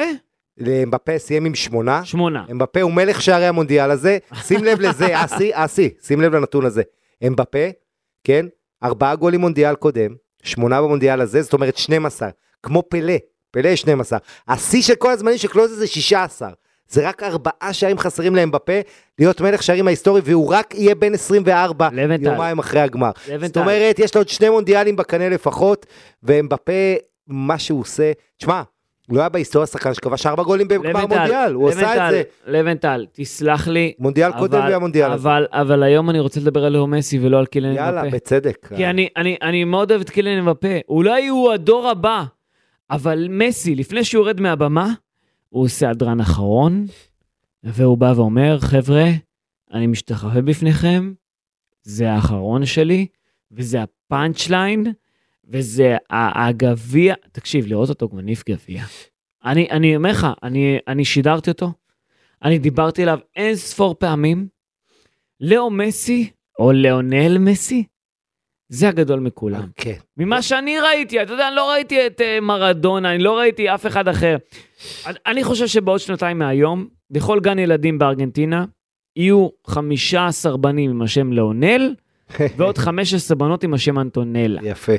[0.59, 2.05] לאמבפה סיים עם שמונה.
[2.05, 2.45] שמונה.
[2.51, 4.19] אמבפה הוא מלך שערי המונדיאל הזה.
[4.43, 6.83] שים לב לזה, אסי, אסי, שים לב לנתון הזה.
[7.27, 7.59] אמבפה,
[8.25, 8.47] כן?
[8.83, 12.29] ארבעה גולים מונדיאל קודם, שמונה במונדיאל הזה, זאת אומרת 12.
[12.63, 13.15] כמו פלא,
[13.51, 14.19] פלא 12.
[14.49, 16.51] השיא של כל הזמנים של קלוזה זה 16.
[16.93, 18.73] זה רק ארבעה שערים חסרים להם בפה,
[19.19, 22.25] להיות מלך שערים ההיסטורי, והוא רק יהיה בן 24 לבנטל.
[22.25, 23.11] יומיים אחרי הגמר.
[23.29, 23.47] לבנטל.
[23.47, 25.87] זאת אומרת, יש לו עוד שני מונדיאלים בקנה לפחות,
[26.23, 26.73] והם בפה,
[27.27, 28.63] מה שהוא עושה, תשמע,
[29.09, 32.23] הוא לא היה בהיסטוריה שחקן שכבש ארבע גולים בגמר מונדיאל, הוא עשה את זה.
[32.47, 33.93] לבנטל, תסלח לי.
[33.99, 35.29] מונדיאל אבל, קודם והמונדיאל הזה.
[35.29, 37.85] אבל, אבל היום אני רוצה לדבר על לאו מסי ולא על קילן מבפה.
[37.85, 38.69] יאללה, בצדק.
[38.77, 40.69] כי אני, אני, אני מאוד אוהב את קילן מבפה.
[40.89, 42.25] אולי הוא הדור הבא,
[42.91, 44.93] אבל מסי, לפני שהוא יורד מהבמה,
[45.53, 46.87] הוא עושה הדרן אחרון,
[47.65, 49.05] והוא בא ואומר, חבר'ה,
[49.73, 51.13] אני משתחווה בפניכם,
[51.83, 53.07] זה האחרון שלי,
[53.51, 54.87] וזה הפאנצ' ליין,
[55.45, 58.85] וזה הגביע, תקשיב, לראות אותו מניף גביע.
[59.45, 61.73] אני, אני אומר לך, אני, אני שידרתי אותו,
[62.43, 64.49] אני דיברתי אליו אין ספור פעמים.
[65.41, 67.85] לאו מסי, או לאונל מסי,
[68.73, 69.69] זה הגדול מכולם.
[69.77, 69.95] כן.
[70.17, 73.87] ממה שאני ראיתי, אתה יודע, אני לא ראיתי את uh, מרדונה, אני לא ראיתי אף
[73.87, 74.37] אחד אחר.
[75.27, 78.65] אני חושב שבעוד שנתיים מהיום, בכל גן ילדים בארגנטינה,
[79.17, 81.95] יהיו 15 בנים עם השם לאונל,
[82.57, 84.61] ועוד 15 בנות עם השם אנטונלה.
[84.65, 84.93] יפה.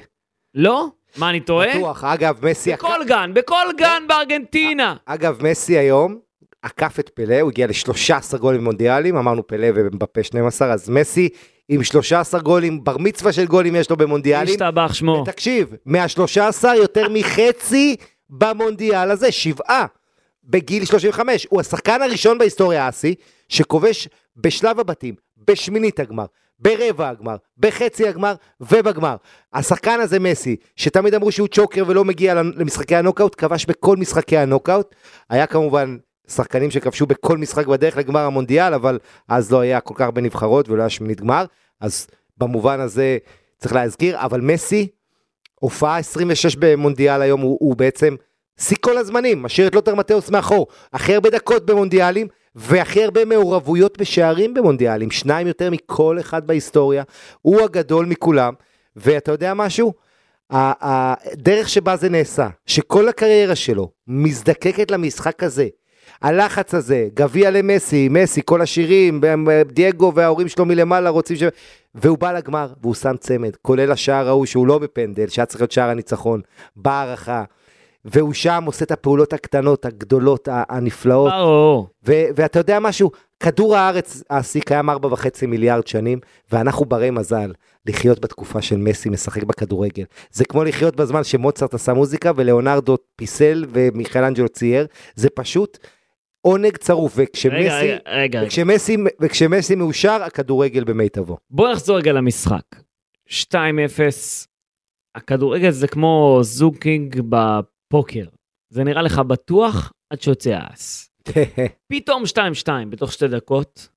[0.56, 0.88] לא?
[1.18, 1.78] מה, אני טועה?
[1.78, 2.74] בטוח, אגב, מסי...
[2.74, 4.96] בכל גן, בכל גן בארגנטינה.
[5.06, 6.20] אגב, מסי היום
[6.63, 11.30] עקף את פלא, הוא הגיע ל-13 גולים במונדיאלים, אמרנו פלא ובפה 12, אז מסי
[11.69, 14.54] עם 13 גולים, בר מצווה של גולים יש לו במונדיאלים.
[14.54, 15.23] השתבח שמו.
[15.28, 17.95] ותקשיב, מה-13 יותר מחצי
[18.30, 19.86] במונדיאל הזה, שבעה.
[20.43, 21.47] בגיל 35.
[21.49, 23.16] הוא השחקן הראשון בהיסטוריה, אסי,
[23.49, 25.15] שכובש בשלב הבתים,
[25.47, 26.26] בשמינית הגמר,
[26.60, 29.15] ברבע הגמר, בחצי הגמר ובגמר.
[29.54, 34.95] השחקן הזה מסי, שתמיד אמרו שהוא צ'וקר ולא מגיע למשחקי הנוקאוט, כבש בכל משחקי הנוקאוט.
[35.30, 35.97] היה כמובן
[36.28, 40.70] שחקנים שכבשו בכל משחק בדרך לגמר המונדיאל, אבל אז לא היה כל כך הרבה נבחרות
[40.70, 41.46] ולא היה שמינית גמר,
[41.82, 42.08] אז
[42.38, 43.18] במובן הזה
[43.58, 44.88] צריך להזכיר, אבל מסי,
[45.60, 48.16] הופעה 26 במונדיאל היום, הוא, הוא בעצם
[48.60, 53.98] שיא כל הזמנים, משאיר את לוטר מטאוס מאחור, הכי הרבה דקות במונדיאלים, והכי הרבה מעורבויות
[53.98, 57.04] בשערים במונדיאלים, שניים יותר מכל אחד בהיסטוריה,
[57.42, 58.54] הוא הגדול מכולם,
[58.96, 59.94] ואתה יודע משהו?
[60.50, 65.68] הדרך שבה זה נעשה, שכל הקריירה שלו מזדקקת למשחק הזה,
[66.21, 69.21] הלחץ הזה, גביע למסי, מסי, כל השירים,
[69.65, 71.43] דייגו וההורים שלו מלמעלה רוצים ש...
[71.95, 75.71] והוא בא לגמר, והוא שם צמד, כולל השער ההוא שהוא לא בפנדל, שהיה צריך להיות
[75.71, 76.41] שער הניצחון,
[76.76, 77.43] בהערכה.
[78.06, 81.32] והוא שם עושה את הפעולות הקטנות, הגדולות, הנפלאות.
[81.34, 81.88] ברור.
[82.08, 83.12] ו- ואתה יודע משהו?
[83.39, 84.95] כדור הארץ, השיא קיים 4.5
[85.47, 86.19] מיליארד שנים,
[86.52, 87.52] ואנחנו ברי מזל
[87.86, 90.04] לחיות בתקופה של מסי משחק בכדורגל.
[90.32, 95.78] זה כמו לחיות בזמן שמוצרט עשה מוזיקה ולאונרדו פיסל ומיכאלנג'לו צייר, זה פשוט
[96.46, 98.42] עונג צרוף, וכשמסי, רגע, רגע, רגע.
[98.46, 101.38] וכשמסי, וכשמסי מאושר, הכדורגל במיטבו.
[101.50, 102.64] בוא נחזור רגע למשחק.
[103.30, 103.56] 2-0,
[105.16, 108.26] הכדורגל זה כמו זוג king בפוקר.
[108.70, 111.12] זה נראה לך בטוח עד שיוצא האס.
[111.94, 112.24] פתאום
[112.64, 113.88] 2-2 בתוך שתי דקות.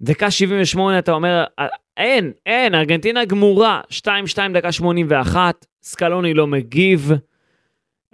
[0.00, 3.80] דקה 78 אתה אומר, "אה, אין, אין, ארגנטינה גמורה.
[3.90, 4.08] 2-2
[4.54, 7.12] דקה 81, סקלוני לא מגיב.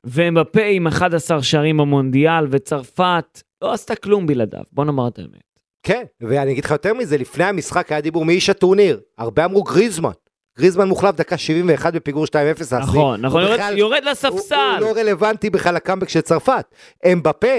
[0.05, 5.43] ומבפה עם 11 שערים במונדיאל, וצרפת לא עשתה כלום בלעדיו, בוא נאמר את האמת.
[5.83, 9.01] כן, ואני אגיד לך יותר מזה, לפני המשחק היה דיבור מאיש הטורניר.
[9.19, 10.11] הרבה אמרו גריזמן.
[10.59, 12.29] גריזמן מוחלף דקה 71 בפיגור 2-0.
[12.63, 12.77] השיא.
[12.79, 14.55] נכון, נכון, הוא יורד- בכלל- יורד הוא, לספסל.
[14.55, 16.75] הוא לא רלוונטי בכלל לקאמבק של צרפת.
[17.13, 17.57] אמבפה,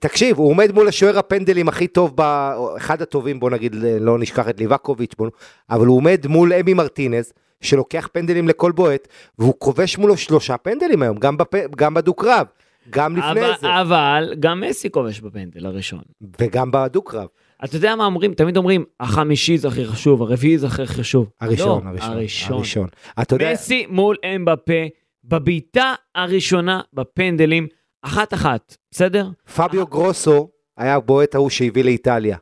[0.00, 2.20] תקשיב, הוא עומד מול השוער הפנדלים הכי טוב, ב...
[2.76, 5.28] אחד הטובים, בוא נגיד, לא נשכח את ליבקוביץ', בוא...
[5.70, 11.02] אבל הוא עומד מול אמי מרטינז, שלוקח פנדלים לכל בועט, והוא כובש מולו שלושה פנדלים
[11.02, 11.54] היום, גם, בפ...
[11.76, 12.46] גם בדו-קרב,
[12.90, 16.02] גם לפני אבל, זה, אבל גם מסי כובש בפנדל הראשון.
[16.40, 17.26] וגם בדו-קרב.
[17.64, 18.34] אתה יודע מה אומרים?
[18.34, 21.30] תמיד אומרים, החמישי זה הכי חשוב, הרביעי זה הכי חשוב.
[21.40, 22.56] הראשון, לא, הראשון, הראשון.
[22.56, 22.88] הראשון.
[23.22, 24.72] אתה יודע, מסי מול אמבפה,
[25.24, 27.66] בבעיטה הראשונה בפנדלים,
[28.02, 29.28] אחת-אחת, בסדר?
[29.56, 32.36] פביו גרוסו היה הבועט ההוא שהביא לאיטליה.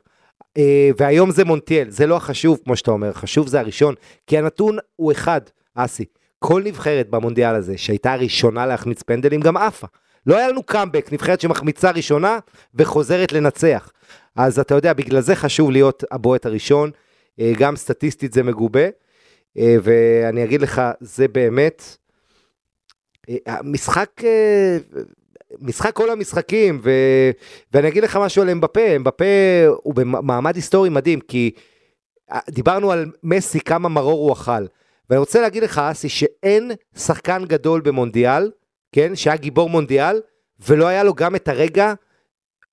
[0.57, 3.95] אה, והיום זה מונטיאל, זה לא החשוב, כמו שאתה אומר, חשוב זה הראשון,
[4.27, 5.41] כי הנתון הוא אחד,
[5.75, 6.05] אסי.
[6.39, 9.87] כל נבחרת במונדיאל הזה, שהייתה הראשונה להחמיץ פנדלים, גם עפה.
[10.27, 12.39] לא היה לנו קאמבק, נבחרת שמחמיצה ראשונה
[12.75, 13.91] וחוזרת לנצח.
[14.35, 16.91] אז אתה יודע, בגלל זה חשוב להיות הבועט הראשון,
[17.39, 18.85] אה, גם סטטיסטית זה מגובה,
[19.57, 21.97] אה, ואני אגיד לך, זה באמת,
[23.29, 24.21] אה, המשחק,
[25.59, 26.91] משחק כל המשחקים, ו...
[27.73, 29.25] ואני אגיד לך משהו על אמבפה, אמבפה
[29.83, 31.51] הוא במעמד היסטורי מדהים, כי
[32.49, 34.65] דיברנו על מסי, כמה מרור הוא אכל.
[35.09, 38.51] ואני רוצה להגיד לך, אסי, שאין שחקן גדול במונדיאל,
[38.95, 40.21] כן, שהיה גיבור מונדיאל,
[40.67, 41.93] ולא היה לו גם את הרגע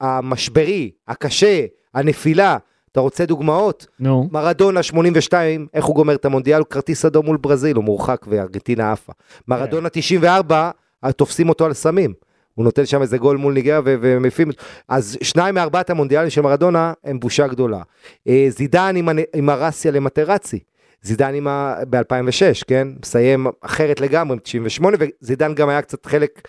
[0.01, 2.57] המשברי, הקשה, הנפילה.
[2.93, 3.87] אתה רוצה דוגמאות?
[4.01, 4.29] נו.
[4.33, 6.59] מרדונה 82, איך הוא גומר את המונדיאל?
[6.59, 9.13] הוא כרטיס אדום מול ברזיל, הוא מורחק וארגנטינה עפה.
[9.49, 10.71] מרדונה 94,
[11.17, 12.13] תופסים אותו על סמים.
[12.55, 14.53] הוא נותן שם איזה גול מול ניגריה ו- ומפיל.
[14.89, 17.83] אז שניים מארבעת המונדיאלים של מרדונה הם בושה גדולה.
[18.29, 20.59] אה, זידן עם, עם הרסיה למטרצי.
[21.03, 21.75] זידן עם ה...
[21.91, 22.89] ב-2006, כן?
[23.03, 26.49] מסיים אחרת לגמרי, 98, וזידן גם היה קצת חלק,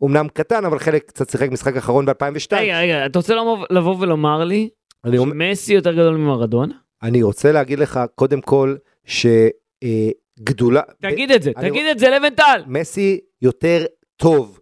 [0.00, 2.56] אומנם קטן, אבל חלק קצת שיחק משחק אחרון ב-2002.
[2.56, 4.68] רגע, רגע, אתה רוצה לבוא- לבוא ולומר לי
[5.06, 6.74] שמסי יותר גדול ממרדונה?
[7.02, 10.80] אני רוצה להגיד לך, קודם כל, שגדולה...
[11.02, 12.62] תגיד את זה, תגיד את זה לבנטל.
[12.66, 13.84] מסי יותר
[14.16, 14.60] טוב,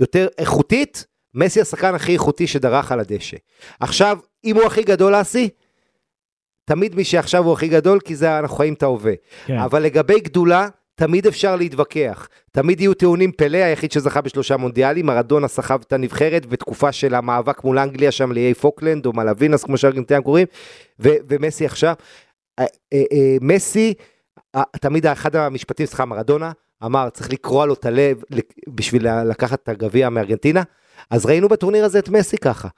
[0.00, 3.36] יותר איכותית, מסי השחקן הכי איכותי שדרך על הדשא.
[3.80, 5.48] עכשיו, אם הוא הכי גדול אסי,
[6.64, 9.12] תמיד מי שעכשיו הוא הכי גדול, כי זה אנחנו חיים את ההווה.
[9.46, 9.58] כן.
[9.58, 12.28] אבל לגבי גדולה, תמיד אפשר להתווכח.
[12.52, 17.64] תמיד יהיו טיעונים, פלה היחיד שזכה בשלושה מונדיאלים, מרדונה סחב את הנבחרת בתקופה של המאבק
[17.64, 20.46] מול אנגליה שם לאיי פוקלנד, או מלווינס, כמו שהארגנטינים קוראים,
[21.00, 21.94] ו- ומסי עכשיו.
[22.58, 23.94] אה, אה, אה, מסי,
[24.80, 26.52] תמיד אחד המשפטים, סליחה, מרדונה,
[26.84, 28.22] אמר, צריך לקרוע לו את הלב
[28.68, 30.62] בשביל לקחת את הגביע מארגנטינה,
[31.10, 32.68] אז ראינו בטורניר הזה את מסי ככה.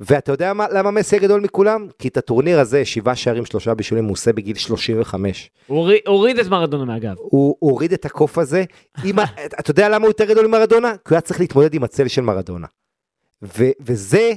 [0.00, 1.88] ואתה יודע מה, למה מסי הגדול מכולם?
[1.98, 5.50] כי את הטורניר הזה, שבעה שערים, שלושה בישולים, הוא עושה בגיל 35.
[5.66, 7.14] הוא הוריד- את מרדונה מהגב.
[7.18, 8.64] הוא הוא הוריד את הקוף הזה.
[9.04, 9.24] עם ה...
[9.60, 10.90] אתה יודע למה הוא יותר גדול ממרדונה?
[10.92, 12.66] כי הוא היה צריך להתמודד עם הצל של מרדונה.
[13.42, 13.64] ו...
[13.80, 14.32] וזה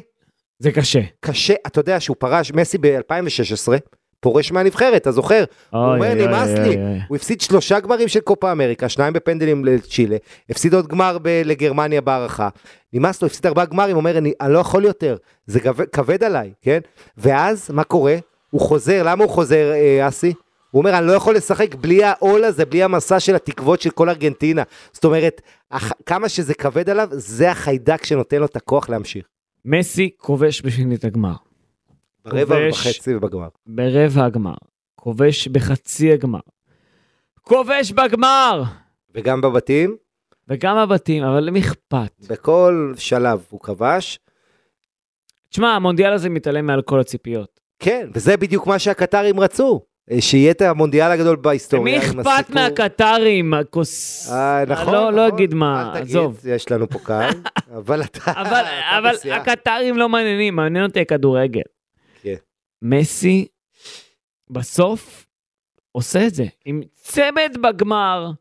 [0.60, 1.00] זה קשה.
[1.20, 3.72] קשה, אתה יודע שהוא פרש, מסי ב-2016,
[4.20, 5.44] פורש מהנבחרת, אתה זוכר?
[5.70, 6.76] הוא אומר, נמאס לי.
[7.08, 10.18] הוא הפסיד שלושה גמרים של קופה אמריקה, שניים בפנדלים לצ'ילה,
[10.50, 12.50] הפסיד עוד גמר ב- לגרמניה בהערכה,
[12.94, 16.52] נמאס לו, הפסיד ארבעה גמרים, אומר, אני, אני לא יכול יותר, זה כבד, כבד עליי,
[16.62, 16.80] כן?
[17.18, 18.16] ואז, מה קורה?
[18.50, 20.34] הוא חוזר, למה הוא חוזר, אה, אסי?
[20.72, 24.10] הוא אומר, אני לא יכול לשחק בלי העול הזה, בלי המסע של התקוות של כל
[24.10, 24.64] ארגנטינה.
[24.94, 29.26] זאת אומרת, הח- כמה שזה כבד עליו, זה החיידק שנותן לו את הכוח להמשיך.
[29.66, 31.34] מסי כובש בשנית הגמר.
[32.30, 32.88] ברבע כובש.
[32.88, 33.48] וחצי ובגמר.
[33.68, 34.54] ברבע הגמר.
[34.96, 36.40] כובש בחצי הגמר.
[37.42, 38.64] כובש בגמר!
[39.16, 39.96] וגם בבתים,
[40.48, 42.12] וגם הבתים, אבל למי אכפת?
[42.30, 44.20] בכל שלב הוא כבש.
[45.50, 47.60] תשמע, המונדיאל הזה מתעלם מעל כל הציפיות.
[47.80, 51.98] כן, וזה בדיוק מה שהקטרים רצו, אה, שיהיה את המונדיאל הגדול בהיסטוריה.
[51.98, 54.28] למי אכפת מהקטרים, הכוס...
[54.32, 55.28] אה, נכון, לא, לא.
[55.28, 56.42] אגיד מה, אל תגיד, עזוב.
[56.46, 57.34] יש לנו פה קהל,
[57.78, 58.32] אבל אתה...
[58.36, 59.16] אבל.
[59.32, 61.62] הקטרים לא מעניינים, מעניין אותי הכדורגל.
[62.82, 63.48] מסי,
[64.50, 65.26] בסוף,
[65.92, 68.32] עושה את זה, עם צמד בגמר,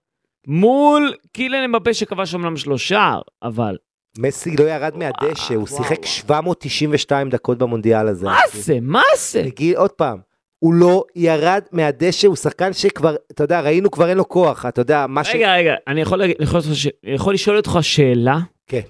[0.47, 3.77] מול קילן אמבפה שכבש אומנם שלושה, אבל
[4.19, 6.07] מסי לא ירד מהדשא, הוא וואו, שיחק וואו.
[6.07, 8.27] 792 דקות במונדיאל הזה.
[8.27, 9.43] מה זה, מה זה?
[9.51, 10.19] תגיד עוד פעם,
[10.59, 14.81] הוא לא ירד מהדשא, הוא שחקן שכבר, אתה יודע, ראינו כבר אין לו כוח, אתה
[14.81, 15.35] יודע, מה ש...
[15.35, 18.39] רגע, רגע, אני יכול, להגיד- יכול, לשאול יכול לשאול אותך שאלה?
[18.67, 18.81] כן.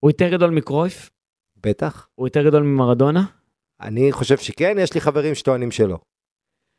[0.00, 1.10] הוא יותר גדול מקרויף?
[1.56, 2.08] בטח.
[2.14, 3.24] הוא יותר גדול ממרדונה?
[3.80, 5.98] אני חושב שכן, יש לי חברים שטוענים שלא.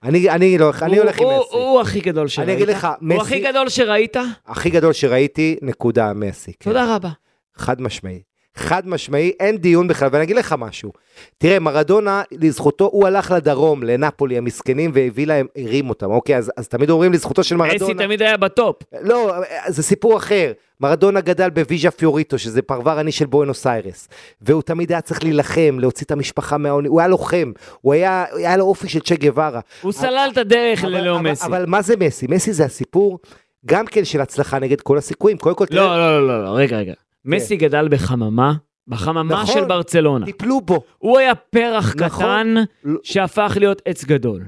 [0.03, 1.55] אני, אני, לא, אני הוא- הולך עם הוא- מסי.
[1.57, 2.49] הוא הכי גדול שראית.
[2.49, 4.15] אני אגיד לך, הוא הכי מסי, גדול שראית?
[4.45, 6.53] הכי גדול שראיתי, נקודה, מסי.
[6.59, 6.69] כן.
[6.69, 7.09] תודה רבה.
[7.57, 8.21] חד משמעי.
[8.57, 10.91] חד משמעי, אין דיון בכלל, ואני אגיד לך משהו.
[11.37, 16.37] תראה, מרדונה, לזכותו, הוא הלך לדרום, לנפולי, המסכנים, והביא להם, הרים אותם, אוקיי?
[16.37, 18.03] אז, אז תמיד אומרים לזכותו של מסי מרדונה...
[18.03, 18.75] תמיד היה ב top.
[19.01, 19.33] לא,
[19.67, 20.51] זה סיפור אחר.
[20.81, 24.07] מרדונה גדל בוויז'ה פיוריטו, שזה פרבר עני של בואנוס איירס.
[24.41, 26.87] והוא תמיד היה צריך להילחם, להוציא את המשפחה מהעוני.
[26.87, 29.59] הוא היה לוחם, הוא היה, היה לו אופי של צ'ה גווארה.
[29.81, 31.45] הוא סלל את הדרך אבל- ללאו אבל- מסי.
[31.45, 32.25] אבל מה זה מסי?
[32.29, 33.19] מסי זה הסיפור
[33.65, 35.37] גם כן של הצלחה נגד כל הסיכויים.
[35.37, 36.93] קודם כל, תראה, לא, לא, לא, לא, רגע, רגע.
[37.25, 38.53] מסי גדל בחממה,
[38.87, 39.55] בחממה נכון.
[39.55, 40.25] של ברצלונה.
[40.25, 40.81] טיפלו בו.
[40.97, 42.23] הוא היה פרח נכון.
[42.25, 44.43] קטן לא- שהפך להיות עץ גדול.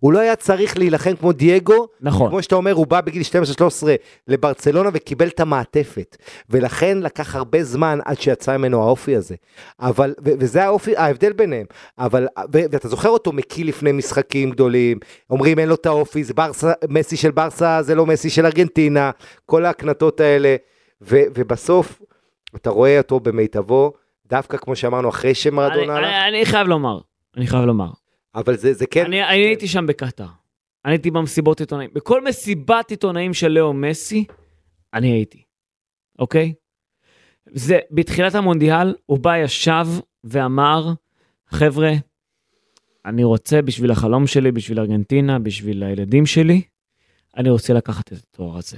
[0.00, 2.30] הוא לא היה צריך להילחם כמו דייגו, נכון.
[2.30, 3.86] כמו שאתה אומר, הוא בא בגיל 12-13
[4.28, 6.16] לברצלונה וקיבל את המעטפת.
[6.50, 9.34] ולכן לקח הרבה זמן עד שיצא ממנו האופי הזה.
[9.80, 11.66] אבל, ו- וזה האופי, ההבדל ביניהם.
[11.98, 14.98] אבל, ו- ואתה זוכר אותו מקיא לפני משחקים גדולים,
[15.30, 19.10] אומרים אין לו את האופי, זה ברסה, מסי של ברסה זה לא מסי של ארגנטינה,
[19.46, 20.56] כל ההקנטות האלה.
[21.02, 22.02] ו- ובסוף,
[22.56, 23.92] אתה רואה אותו במיטבו,
[24.26, 26.98] דווקא כמו שאמרנו, אחרי שמרדונה הלך, אני אני חייב לומר,
[27.36, 27.90] אני חייב לומר.
[28.34, 29.04] אבל זה, זה כן...
[29.04, 30.26] אני אני הייתי שם בקטאר.
[30.84, 31.90] אני הייתי במסיבות עיתונאים.
[31.94, 34.24] בכל מסיבת עיתונאים של לאו מסי,
[34.94, 35.42] אני הייתי,
[36.18, 36.52] אוקיי?
[37.50, 39.86] זה, בתחילת המונדיאל, הוא בא, ישב
[40.24, 40.92] ואמר,
[41.46, 41.92] חבר'ה,
[43.04, 46.62] אני רוצה בשביל החלום שלי, בשביל ארגנטינה, בשביל הילדים שלי,
[47.36, 48.76] אני רוצה לקחת את התואר הזה.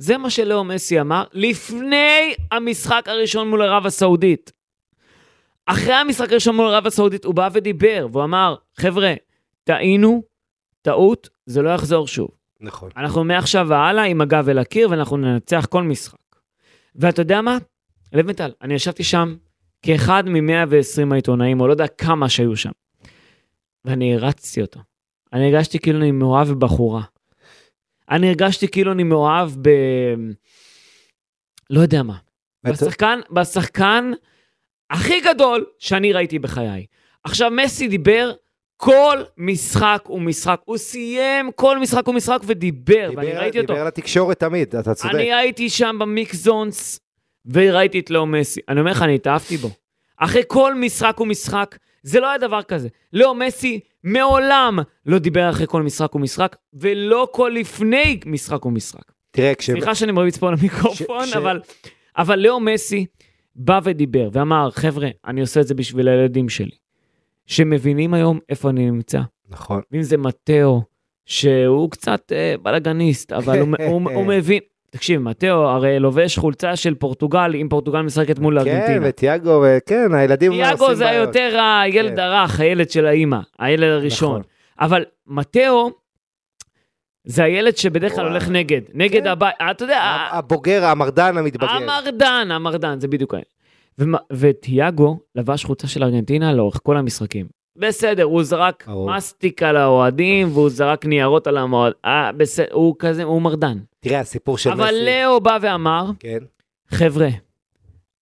[0.00, 4.52] זה מה שלאו מסי אמר לפני המשחק הראשון מול ערב הסעודית.
[5.66, 9.14] אחרי המשחק הראשון מול ערב הסעודית הוא בא ודיבר, והוא אמר, חבר'ה,
[9.64, 10.22] טעינו,
[10.82, 12.28] טעות, זה לא יחזור שוב.
[12.60, 12.90] נכון.
[12.96, 16.18] אנחנו מעכשיו והלאה עם הגב אל הקיר ואנחנו ננצח כל משחק.
[16.94, 17.58] ואתה יודע מה?
[18.12, 19.36] לב מטל, אני ישבתי שם
[19.82, 22.70] כאחד מ-120 העיתונאים, או לא יודע כמה שהיו שם.
[23.84, 24.80] ואני הרצתי אותו.
[25.32, 27.02] אני הרגשתי כאילו אני מאוהב בבחורה.
[28.10, 29.68] אני הרגשתי כאילו אני מאוהב ב...
[31.70, 32.16] לא יודע מה.
[32.64, 34.12] בשחקן, בשחקן
[34.90, 36.86] הכי גדול שאני ראיתי בחיי.
[37.24, 38.32] עכשיו, מסי דיבר
[38.76, 40.60] כל משחק ומשחק.
[40.64, 43.72] הוא סיים כל משחק ומשחק ודיבר, ואני דיבר- ראיתי אותו.
[43.72, 45.14] דיבר לתקשורת תמיד, אתה צודק.
[45.14, 47.00] אני הייתי שם במיקס זונס,
[47.52, 48.60] וראיתי את לאו מסי.
[48.68, 49.70] אני אומר לך, אני התאהבתי בו.
[50.16, 52.88] אחרי כל משחק ומשחק, זה לא היה דבר כזה.
[53.12, 59.12] לאו מסי מעולם לא דיבר אחרי כל משחק ומשחק, ולא כל לפני משחק ומשחק.
[59.30, 59.70] תראה, כש...
[59.70, 61.60] סליחה שאני מרביץ פה למיקרופון, ש- ש- אבל,
[62.18, 63.06] אבל לאו מסי
[63.56, 66.76] בא ודיבר ואמר, חבר'ה, אני עושה את זה בשביל הילדים שלי,
[67.46, 69.20] שמבינים היום איפה אני נמצא.
[69.48, 69.80] נכון.
[69.92, 70.82] ואם זה מתאו,
[71.26, 74.60] שהוא קצת אה, בלאגניסט, אבל הוא, הוא, הוא מבין.
[74.90, 79.06] תקשיב, מתאו הרי לובש חולצה של פורטוגל, אם פורטוגל משחקת מול כן, ארגנטינה.
[79.08, 81.26] וטיאגו, כן, הילדים תיאגו עושים זה בעיות.
[81.28, 82.18] יותר הילד כן.
[82.18, 84.30] הרך, הילד של האימא, הילד הראשון.
[84.30, 84.42] נכון.
[84.80, 85.90] אבל מתאו,
[87.24, 88.28] זה הילד שבדרך כלל.
[88.28, 89.26] הולך נגד, נגד כן.
[89.26, 90.00] הבית, אתה יודע,
[90.30, 91.70] הבוגר, המרדן המתבגר.
[91.70, 94.14] המרדן, המרדן, זה בדיוק העניין.
[94.32, 97.59] וטיאגו לבש חולצה של ארגנטינה לאורך כל המשחקים.
[97.76, 99.10] בסדר, הוא זרק ברור.
[99.16, 101.92] מסטיק על האוהדים, והוא זרק ניירות על המועד...
[102.04, 103.78] אה, בסדר, הוא כזה, הוא מרדן.
[104.00, 105.04] תראה, הסיפור של אבל מסי.
[105.04, 106.38] לאו בא ואמר, כן.
[106.88, 107.28] חבר'ה,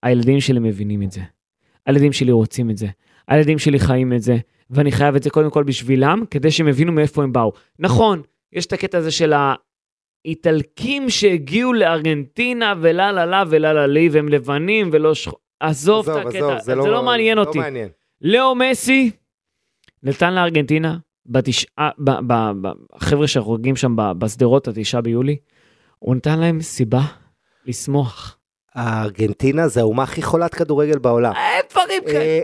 [0.03, 1.21] הילדים שלי מבינים את זה.
[1.87, 2.87] הילדים שלי רוצים את זה.
[3.29, 4.37] הילדים שלי חיים את זה,
[4.71, 7.53] ואני חייב את זה קודם כל בשבילם, כדי שהם יבינו מאיפה הם באו.
[7.79, 9.33] נכון, יש את הקטע הזה של
[10.25, 15.39] האיטלקים שהגיעו לארגנטינה ולה לה לה ולה לה לי, והם לבנים ולא שחור...
[15.61, 17.59] עזוב את הקטע, זה לא מעניין אותי.
[17.59, 17.89] לא מעניין.
[18.23, 19.11] לאו מסי
[20.03, 21.91] נתן לארגנטינה, בתשעה,
[22.93, 25.37] החבר'ה שחוגגים שם בשדרות, התשעה ביולי,
[25.99, 27.01] הוא נתן להם סיבה
[27.67, 28.39] לשמוח.
[28.75, 31.33] הארגנטינה זה האומה הכי חולת כדורגל בעולם.
[31.37, 32.19] אין דברים כאלה.
[32.19, 32.41] אה,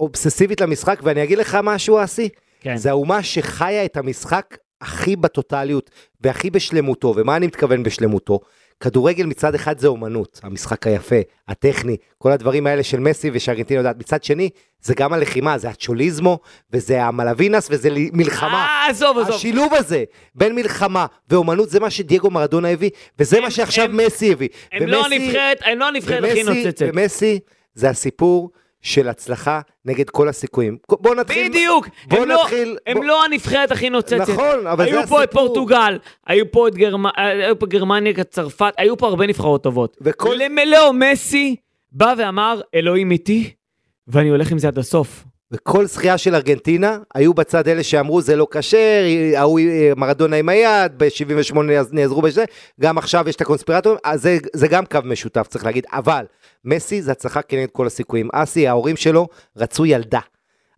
[0.00, 2.28] אובססיבית למשחק, ואני אגיד לך משהו, אסי.
[2.60, 2.76] כן.
[2.76, 5.90] זה האומה שחיה את המשחק הכי בטוטליות
[6.20, 7.14] והכי בשלמותו.
[7.16, 8.40] ומה אני מתכוון בשלמותו?
[8.80, 11.16] כדורגל מצד אחד זה אומנות, המשחק היפה,
[11.48, 13.96] הטכני, כל הדברים האלה של מסי ושארגנטינה יודעת.
[13.98, 14.50] מצד שני,
[14.82, 16.38] זה גם הלחימה, זה הצ'וליזמו,
[16.72, 18.66] וזה המלווינס, וזה מלחמה.
[18.66, 19.34] אה, עזוב, עזוב.
[19.34, 20.04] השילוב הזה
[20.34, 24.48] בין מלחמה ואומנות זה מה שדייגו מרדונה הביא, וזה הם- מה שעכשיו הם- מסי הביא.
[24.72, 26.86] הם לא ומסי- הנבחרת, הם לא הנבחרת הכי נוצצת.
[26.94, 27.38] ומסי
[27.74, 28.50] זה הסיפור
[28.82, 30.78] של הצלחה נגד כל הסיכויים.
[30.90, 31.48] בוא נתחיל...
[31.48, 32.76] בדיוק, בוא הם, לא, נתחיל...
[32.86, 33.04] הם בוא...
[33.04, 34.28] לא הנבחרת הכי נוצצת.
[34.28, 35.18] נכון, אבל זה היו הסיפור.
[35.18, 37.06] פה את פורטוגל, היו פה, את גרמ...
[37.16, 39.96] היו פה גרמניה, צרפת, היו פה הרבה נבחרות טובות.
[40.00, 40.34] וכל...
[40.38, 41.56] למלאו מסי
[41.92, 43.50] בא ואמר, אלוהים איתי,
[44.08, 45.24] ואני הולך עם זה עד הסוף.
[45.52, 49.04] וכל זכייה של ארגנטינה, היו בצד אלה שאמרו זה לא כשר,
[49.36, 49.60] ההוא
[49.96, 51.58] מרדונה עם היד, ב-78
[51.92, 52.44] נעזרו בזה,
[52.80, 56.24] גם עכשיו יש את הקונספירטורים, אז זה, זה גם קו משותף צריך להגיד, אבל
[56.66, 58.28] מסי זה הצלחה כנגד כל הסיכויים.
[58.32, 60.20] אסי, ההורים שלו רצו ילדה.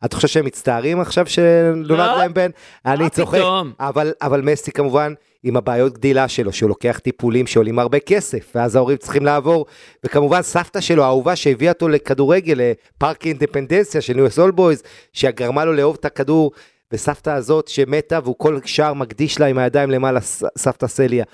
[0.05, 2.19] אתה חושב שהם מצטערים עכשיו שנולד לא.
[2.19, 2.51] להם בן?
[2.87, 3.41] אני צוחק?
[3.81, 8.77] אבל, אבל מסי כמובן, עם הבעיות גדילה שלו, שהוא לוקח טיפולים שעולים הרבה כסף, ואז
[8.77, 9.67] ההורים צריכים לעבור,
[10.05, 14.83] וכמובן סבתא שלו, האהובה שהביאה אותו לכדורגל, לפארק אינדפנדנציה של ניו אול בויז,
[15.13, 16.51] שגרמה לו לאהוב את הכדור,
[16.93, 20.21] וסבתא הזאת שמתה, והוא כל שער מקדיש לה עם הידיים למעלה,
[20.59, 21.25] סבתא סליה.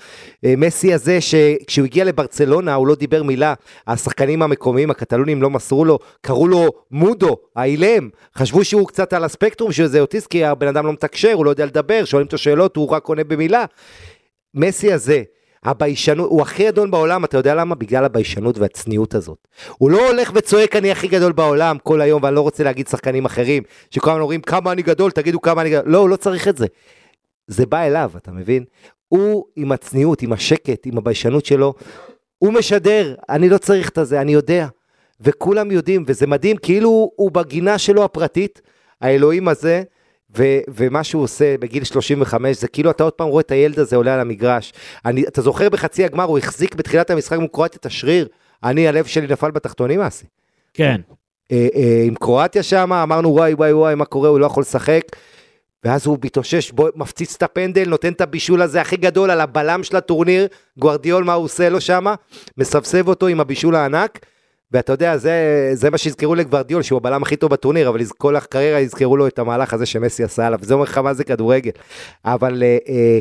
[0.45, 3.53] אה, מסי הזה, שכשהוא הגיע לברצלונה, הוא לא דיבר מילה,
[3.87, 9.71] השחקנים המקומיים, הקטלונים לא מסרו לו, קראו לו מודו, האילם, חשבו שהוא קצת על הספקטרום
[9.71, 12.75] של זה אוטיסט, כי הבן אדם לא מתקשר, הוא לא יודע לדבר, שואלים אותו שאלות,
[12.75, 13.65] הוא רק עונה במילה.
[14.53, 15.23] מסי הזה,
[15.65, 17.75] הביישנות, הוא הכי גדול בעולם, אתה יודע למה?
[17.75, 19.47] בגלל הביישנות והצניעות הזאת.
[19.77, 23.25] הוא לא הולך וצועק אני הכי גדול בעולם כל היום, ואני לא רוצה להגיד שחקנים
[23.25, 25.91] אחרים, שכל הזמן אומרים כמה אני גדול, תגידו כמה אני גדול.
[25.91, 26.65] לא, הוא לא צריך את זה.
[27.47, 28.63] זה בא אליו, אתה מבין?
[29.07, 31.73] הוא עם הצניעות, עם השקט, עם הביישנות שלו,
[32.37, 34.67] הוא משדר, אני לא צריך את הזה, אני יודע.
[35.21, 38.61] וכולם יודעים, וזה מדהים, כאילו הוא, בגינה שלו הפרטית,
[39.01, 39.83] האלוהים הזה,
[40.37, 43.95] ו- ומה שהוא עושה בגיל 35, זה כאילו אתה עוד פעם רואה את הילד הזה
[43.95, 44.73] עולה על המגרש.
[45.05, 48.27] אני, אתה זוכר בחצי הגמר, הוא החזיק בתחילת המשחק מול קרואטיה את השריר,
[48.63, 50.25] אני, הלב שלי נפל בתחתונים, אסי.
[50.73, 51.01] כן.
[51.51, 55.01] אה, אה, עם קרואטיה שם, אמרנו וואי וואי וואי, מה קורה, הוא לא יכול לשחק.
[55.83, 59.97] ואז הוא מתאושש, מפציץ את הפנדל, נותן את הבישול הזה הכי גדול על הבלם של
[59.97, 60.47] הטורניר,
[60.77, 62.05] גוארדיול, מה הוא עושה לו שם?
[62.57, 64.25] מסבסב אותו עם הבישול הענק,
[64.71, 68.79] ואתה יודע, זה, זה מה שיזכרו לגוורדיול, שהוא הבלם הכי טוב בטורניר, אבל כל הקריירה
[68.79, 71.71] יזכרו לו את המהלך הזה שמסי עשה עליו, זה אומר לך מה זה כדורגל.
[72.25, 73.19] אבל אה, אה,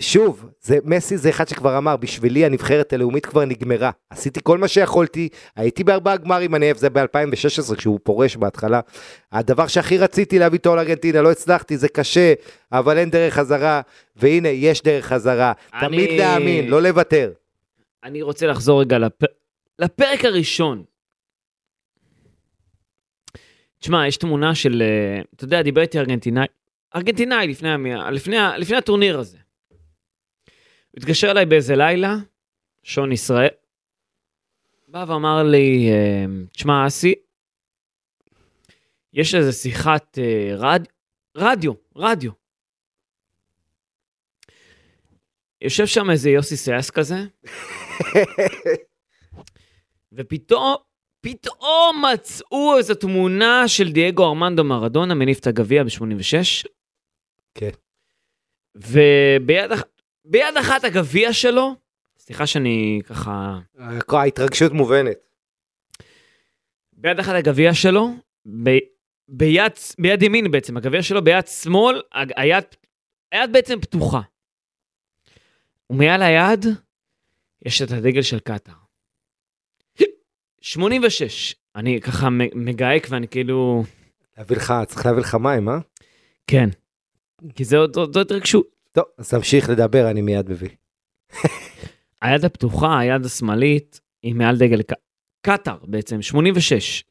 [0.00, 3.90] שוב, זה, מסי זה אחד שכבר אמר, בשבילי הנבחרת הלאומית כבר נגמרה.
[4.10, 8.80] עשיתי כל מה שיכולתי, הייתי בארבעה גמרים, אני אוהב, זה ב-2016, כשהוא פורש בהתחלה.
[9.32, 12.32] הדבר שהכי רציתי להביא אותו לארגנטינה, לא הצלחתי, זה קשה,
[12.72, 13.80] אבל אין דרך חזרה,
[14.16, 15.52] והנה, יש דרך חזרה.
[15.74, 17.30] אני- תמיד להאמין, לא לוותר.
[18.04, 19.12] אני רוצה לחזור רגע לפ...
[19.78, 20.84] לפרק הראשון.
[23.78, 26.46] תשמע, יש תמונה של, אה, אתה יודע, דיבר איתי ארגנטינאי,
[26.96, 29.38] ארגנטינאי לפני, המי- לפני, לפני הטורניר הזה.
[30.90, 32.14] הוא התקשר אליי באיזה לילה,
[32.82, 33.48] שעון ישראל,
[34.88, 37.14] בא ואמר לי, אה, תשמע, אסי,
[39.12, 40.82] יש איזה שיחת אה, רד...
[41.36, 42.30] רדיו, רדיו.
[45.60, 47.14] יושב שם איזה יוסי סייס כזה,
[50.16, 50.74] ופתאום,
[51.20, 56.68] פתאום מצאו איזו תמונה של דייגו ארמנדו מרדונה מניף את הגביע ב-86.
[57.54, 57.70] כן.
[58.74, 59.82] וביד אח...
[60.24, 61.74] ביד אחת הגביע שלו,
[62.18, 63.58] סליחה שאני ככה...
[64.08, 65.16] ההתרגשות מובנת.
[66.92, 68.10] ביד אחת הגביע שלו,
[68.62, 68.70] ב...
[69.28, 72.64] ביד, ביד ימין בעצם, הגביע שלו ביד שמאל, היד,
[73.32, 74.20] היד בעצם פתוחה.
[75.90, 76.66] ומעל היד
[77.64, 78.83] יש את הדגל של קטאר.
[80.64, 81.54] 86.
[81.76, 83.84] אני ככה מגהק ואני כאילו...
[84.38, 85.78] להביא לך, צריך להביא לך מים, אה?
[86.46, 86.68] כן.
[87.54, 88.66] כי זה עוד התרגשות.
[88.92, 90.68] טוב, אז תמשיך לדבר, אני מיד מביא.
[92.22, 94.92] היד הפתוחה, היד השמאלית, היא מעל דגל ק...
[95.42, 97.04] קטאר בעצם, 86.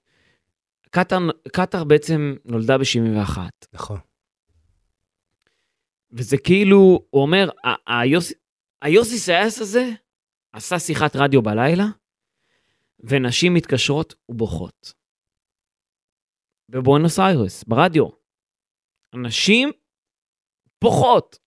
[0.90, 1.20] קטאר,
[1.52, 3.38] קטאר בעצם נולדה ב-71.
[3.74, 3.98] נכון.
[6.12, 7.50] וזה כאילו, הוא אומר,
[8.82, 9.92] היוסי סייס הזה
[10.54, 11.86] עשה שיחת רדיו בלילה,
[13.04, 14.94] ונשים מתקשרות ובוכות.
[16.70, 18.08] בבואנוס איירס, ברדיו.
[19.16, 19.72] אנשים
[20.82, 21.40] בוכות.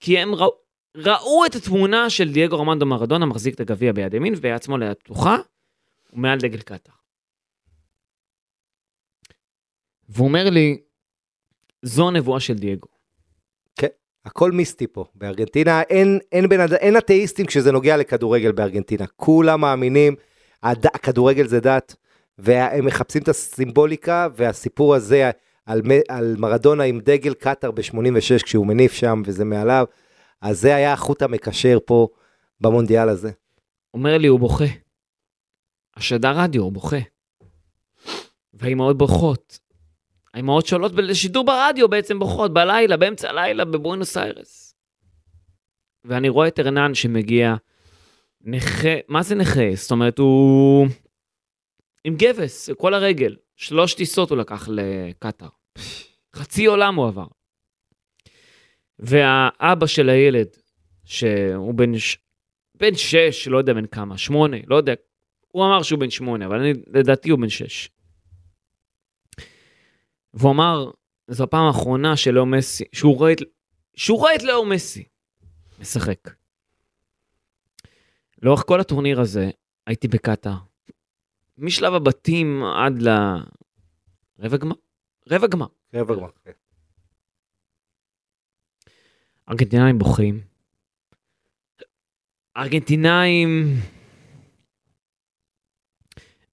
[0.00, 0.50] כי הם ראו,
[0.96, 4.96] ראו את התמונה של דייגו רמנדו מרדונה מחזיק את הגביע ביד ימין, וביד שמאל היד
[4.96, 5.36] פתוחה,
[6.12, 6.94] ומעל דגל קטאר.
[10.08, 10.82] והוא אומר לי,
[11.82, 12.88] זו הנבואה של דייגו.
[14.24, 15.04] הכל מיסטי פה.
[15.14, 19.06] בארגנטינה אין, אין, בן, אד- אין אתאיסטים כשזה נוגע לכדורגל בארגנטינה.
[19.06, 20.16] כולם מאמינים,
[20.62, 21.96] הכדורגל זה דת,
[22.38, 25.30] והם מחפשים את הסימבוליקה, והסיפור הזה
[25.66, 29.84] על, על מרדונה עם דגל קטאר ב-86, כשהוא מניף שם וזה מעליו,
[30.40, 32.08] אז זה היה החוט המקשר פה
[32.60, 33.30] במונדיאל הזה.
[33.94, 34.64] אומר לי, הוא בוכה.
[35.96, 36.96] השדר רדיו, הוא בוכה.
[38.54, 39.58] והאימהות בוכות.
[40.34, 44.74] האימהות שעולות לשידור ברדיו בעצם בוכות, בלילה, באמצע הלילה בבואנוס איירס.
[46.04, 47.54] ואני רואה את ארנן שמגיע
[48.40, 49.74] נכה, מה זה נכה?
[49.74, 50.86] זאת אומרת, הוא...
[52.04, 53.36] עם גבס, כל הרגל.
[53.56, 55.48] שלוש טיסות הוא לקח לקטאר.
[56.36, 57.26] חצי עולם הוא עבר.
[58.98, 60.46] והאבא של הילד,
[61.04, 62.16] שהוא בן, ש...
[62.74, 64.94] בן שש, לא יודע בן כמה, שמונה, לא יודע,
[65.48, 67.90] הוא אמר שהוא בן שמונה, אבל אני, לדעתי הוא בן שש.
[70.34, 70.90] והוא אמר,
[71.28, 73.38] זו הפעם האחרונה של לאו מסי, שהוא רואה את,
[73.96, 75.04] שהוא רואה את לאו מסי
[75.80, 76.39] משחק.
[78.42, 79.50] לאורך כל הטורניר הזה
[79.86, 80.56] הייתי בקטאר.
[81.58, 83.02] משלב הבתים עד
[84.38, 84.74] לרבע גמר?
[85.30, 85.66] רבע גמר.
[85.94, 86.30] רבע גמר.
[86.44, 86.52] כן.
[89.50, 90.40] ארגנטינאים בוכים.
[92.56, 93.64] ארגנטינאים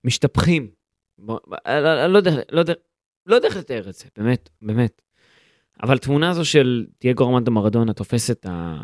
[0.04, 0.72] משתפכים.
[1.66, 2.74] אני לא יודע, לא יודע,
[3.26, 5.02] לא יודע איך לתאר את זה, באמת, באמת.
[5.84, 8.82] אבל תמונה הזו של דייגו ארמנדו מרדונה תופס את, ה...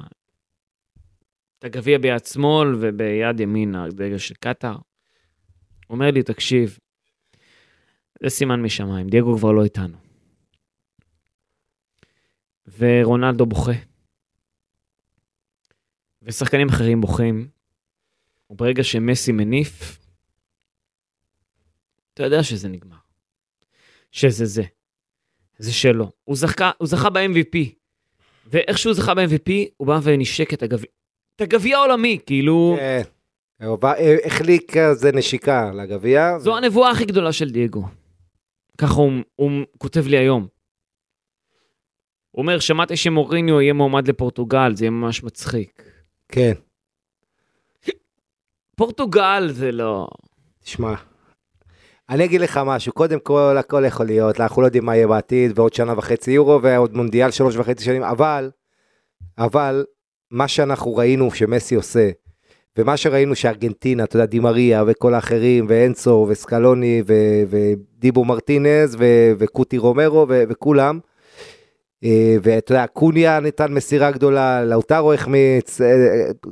[1.64, 4.76] את הגביע ביד שמאל וביד ימין הדגל של קטאר.
[5.90, 6.78] אומר לי, תקשיב,
[8.24, 9.98] זה סימן משמיים, דייגו כבר לא איתנו.
[12.78, 13.72] ורונלדו בוכה.
[16.22, 17.48] ושחקנים אחרים בוכים.
[18.50, 20.00] וברגע שמסי מניף,
[22.14, 22.98] אתה יודע שזה נגמר.
[24.12, 24.64] שזה זה.
[25.58, 26.12] זה שלו.
[26.24, 27.58] הוא, זכה, הוא זכה ב-MVP.
[28.46, 31.03] ואיך שהוא זכה ב-MVP, הוא בא ונשק את הגביע.
[31.36, 32.76] את הגביע העולמי, כאילו...
[32.80, 33.02] כן.
[33.62, 36.40] אה, החליק כזה נשיקה לגביע.
[36.40, 37.84] זו הנבואה הכי גדולה של דייגו.
[38.78, 40.48] ככה הוא, הוא כותב לי היום.
[42.32, 45.84] הוא אומר, שמעתי שמוריניו יהיה מועמד לפורטוגל, זה יהיה ממש מצחיק.
[46.30, 46.54] כן.
[48.76, 50.08] פורטוגל זה לא...
[50.64, 50.94] תשמע,
[52.10, 55.60] אני אגיד לך משהו, קודם כל הכל יכול להיות, אנחנו לא יודעים מה יהיה בעתיד,
[55.60, 58.52] ועוד שנה וחצי יורו, ועוד מונדיאל שלוש וחצי שנים, אבל,
[59.38, 59.86] אבל,
[60.34, 62.10] מה שאנחנו ראינו שמסי עושה,
[62.78, 69.78] ומה שראינו שארגנטינה, אתה יודע, דימריה וכל האחרים, ואנסו, וסקלוני, ו- ודיבו מרטינז, ו- וקוטי
[69.78, 71.00] רומרו, ו- וכולם,
[72.04, 75.88] אה, ואתה יודע, קוניה נתן מסירה גדולה, לאוטרו החמיץ, אה,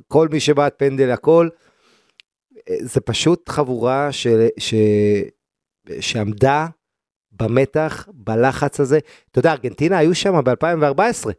[0.07, 1.49] כל מי שבעט פנדל, הכל.
[2.69, 4.27] אה, זה פשוט חבורה ש...
[4.57, 4.73] ש...
[5.99, 6.67] שעמדה
[7.31, 8.99] במתח, בלחץ הזה.
[9.31, 11.29] אתה יודע, ארגנטינה היו שם ב-2014,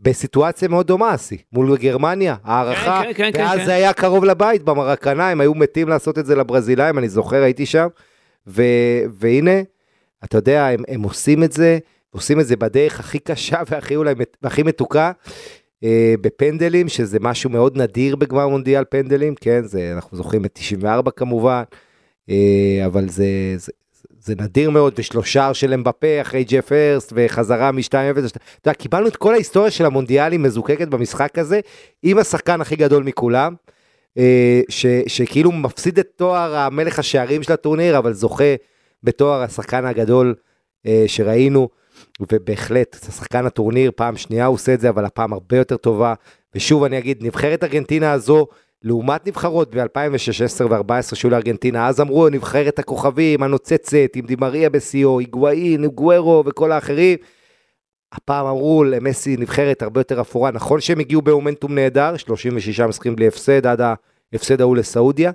[0.00, 3.64] בסיטואציה מאוד דומה, אסי, מול גרמניה, הערכה, כן, כן, כן, ואז כן.
[3.64, 7.66] זה היה קרוב לבית, במרקנה, הם היו מתים לעשות את זה לברזילאים, אני זוכר, הייתי
[7.66, 7.86] שם,
[8.46, 8.62] ו...
[9.10, 9.60] והנה,
[10.24, 11.78] אתה יודע, הם, הם עושים את זה,
[12.10, 15.12] עושים את זה בדרך הכי קשה והכי אולי והכי מתוקה.
[15.84, 21.10] אה, בפנדלים, שזה משהו מאוד נדיר בגמר מונדיאל פנדלים, כן, זה, אנחנו זוכרים את 94
[21.10, 21.62] כמובן,
[22.30, 23.26] אה, אבל זה,
[23.56, 23.72] זה,
[24.26, 27.90] זה נדיר מאוד, ושלושה של אמבפה אחרי ג'ף הרסט, וחזרה מ-2-0.
[27.90, 31.60] אתה יודע, קיבלנו את כל ההיסטוריה של המונדיאלים מזוקקת במשחק הזה,
[32.02, 33.54] עם השחקן הכי גדול מכולם,
[34.18, 38.54] אה, ש, שכאילו מפסיד את תואר המלך השערים של הטורניר, אבל זוכה
[39.02, 40.34] בתואר השחקן הגדול
[40.86, 41.68] אה, שראינו.
[42.32, 46.14] ובהחלט, זה שחקן הטורניר, פעם שנייה הוא עושה את זה, אבל הפעם הרבה יותר טובה.
[46.54, 48.46] ושוב אני אגיד, נבחרת ארגנטינה הזו,
[48.86, 55.82] לעומת נבחרות ב-2016 ו-2014 שהיו לארגנטינה, אז אמרו, נבחרת הכוכבים, הנוצצת, עם דימריה בשיאו, היגואין,
[55.82, 57.18] היגוארו וכל האחרים.
[58.12, 63.26] הפעם אמרו למסי נבחרת הרבה יותר אפורה, נכון שהם הגיעו במומנטום נהדר, 36 משחקים בלי
[63.28, 63.80] הפסד עד
[64.32, 65.32] ההפסד ההוא לסעודיה,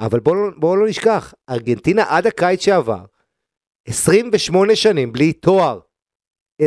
[0.00, 3.04] אבל בואו לא, בוא לא נשכח, ארגנטינה עד הקיץ שעבר,
[3.88, 5.78] 28 שנים בלי תואר.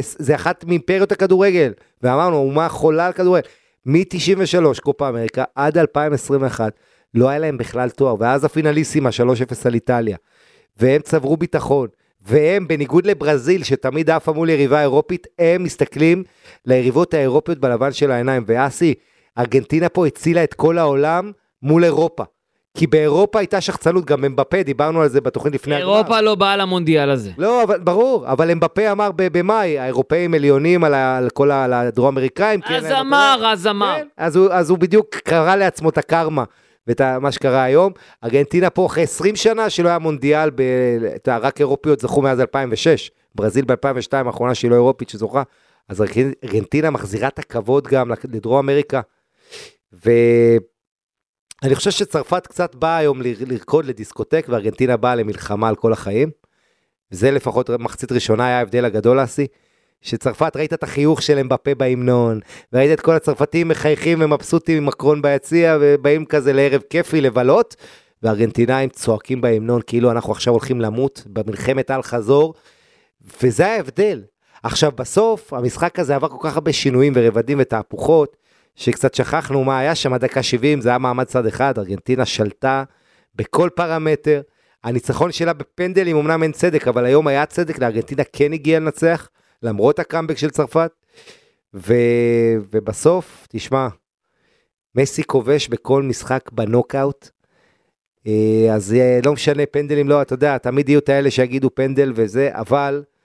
[0.02, 3.48] זה אחת מאימפריות הכדורגל, ואמרנו, אומה חולה על כדורגל.
[3.86, 6.74] מ-93, קופה אמריקה, עד 2021,
[7.14, 9.12] לא היה להם בכלל תואר, ואז הפינליסימה, 3-0
[9.66, 10.18] על איטליה.
[10.78, 11.88] והם צברו ביטחון,
[12.22, 16.24] והם, בניגוד לברזיל, שתמיד עפה מול יריבה אירופית, הם מסתכלים
[16.66, 18.44] ליריבות האירופיות בלבן של העיניים.
[18.48, 18.94] ואסי,
[19.38, 22.24] ארגנטינה פה הצילה את כל העולם מול אירופה.
[22.78, 25.96] כי באירופה הייתה שחצנות, גם אמבפה, דיברנו על זה בתוכנית לפני הגמר.
[25.96, 27.32] אירופה לא באה למונדיאל הזה.
[27.38, 31.74] לא, אבל ברור, אבל אמבפה אמר במאי, האירופאים עליונים על, ה- על כל ה- על
[31.74, 32.62] הדרום אמריקאים.
[32.62, 33.50] כי אין אז אמר, בטוח.
[33.52, 33.96] אז אמר.
[33.98, 36.44] כן, אז הוא, אז הוא בדיוק קרא לעצמו את הקרמה
[36.88, 37.92] ואת מה שקרה היום.
[38.24, 40.62] ארגנטינה פה אחרי 20 שנה שלא היה מונדיאל, ב,
[41.28, 43.12] רק אירופיות זכו מאז 2006.
[43.36, 43.78] ברזיל ב-2002
[44.28, 45.44] האחרונה שהיא לא אירופית שזוכה.
[45.90, 49.02] אז ארגנ- ארגנטינה מחזירה את הכבוד גם לדרום אמריקה.
[51.64, 56.30] ואני חושב שצרפת קצת באה היום לרקוד לדיסקוטק וארגנטינה באה למלחמה על כל החיים.
[57.12, 59.48] זה לפחות מחצית ראשונה היה ההבדל הגדול אסי.
[60.02, 62.40] שצרפת ראית את החיוך של אמבפה בהמנון,
[62.74, 67.76] וראית את כל הצרפתים מחייכים ומבסוטים עם מקרון ביציע, ובאים כזה לערב כיפי לבלות,
[68.24, 72.54] וארגנטינאים צועקים בהמנון כאילו אנחנו עכשיו הולכים למות במלחמת אל חזור,
[73.44, 74.24] וזה ההבדל.
[74.64, 78.38] עכשיו בסוף המשחק הזה עבר כל כך הרבה שינויים ורבדים ותהפוכות,
[78.80, 82.84] שקצת שכחנו מה היה שם עד דקה 70, זה היה מעמד צד אחד, ארגנטינה שלטה
[83.36, 84.42] בכל פרמטר,
[84.84, 89.30] הניצחון שלה בפנדלים, אמנם אין צדק, אבל היום היה צדק, לארגנטינה כן הגיע לנצח,
[89.64, 90.92] למרות הקאמבק של צרפת.
[91.74, 91.94] ו...
[92.72, 93.88] ובסוף, תשמע,
[94.96, 97.30] מסי כובש בכל משחק בנוקאוט.
[98.28, 102.50] אה, אז לא משנה, פנדלים לא, אתה יודע, תמיד יהיו את האלה שיגידו פנדל וזה,
[102.52, 103.19] אבל אה,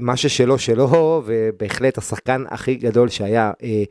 [0.00, 3.52] מה ששלו שלו, ובהחלט השחקן הכי גדול שהיה.
[3.62, 3.82] אה,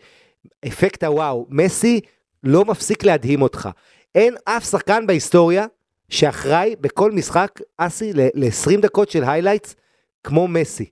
[0.68, 2.00] אפקט הוואו, מסי
[2.44, 3.70] לא מפסיק להדהים אותך.
[4.16, 5.66] אין אף שחקן בהיסטוריה
[6.10, 9.76] שאחראי בכל משחק, אסי, ל-20 דקות של highlights,
[10.24, 10.90] כמו מסי.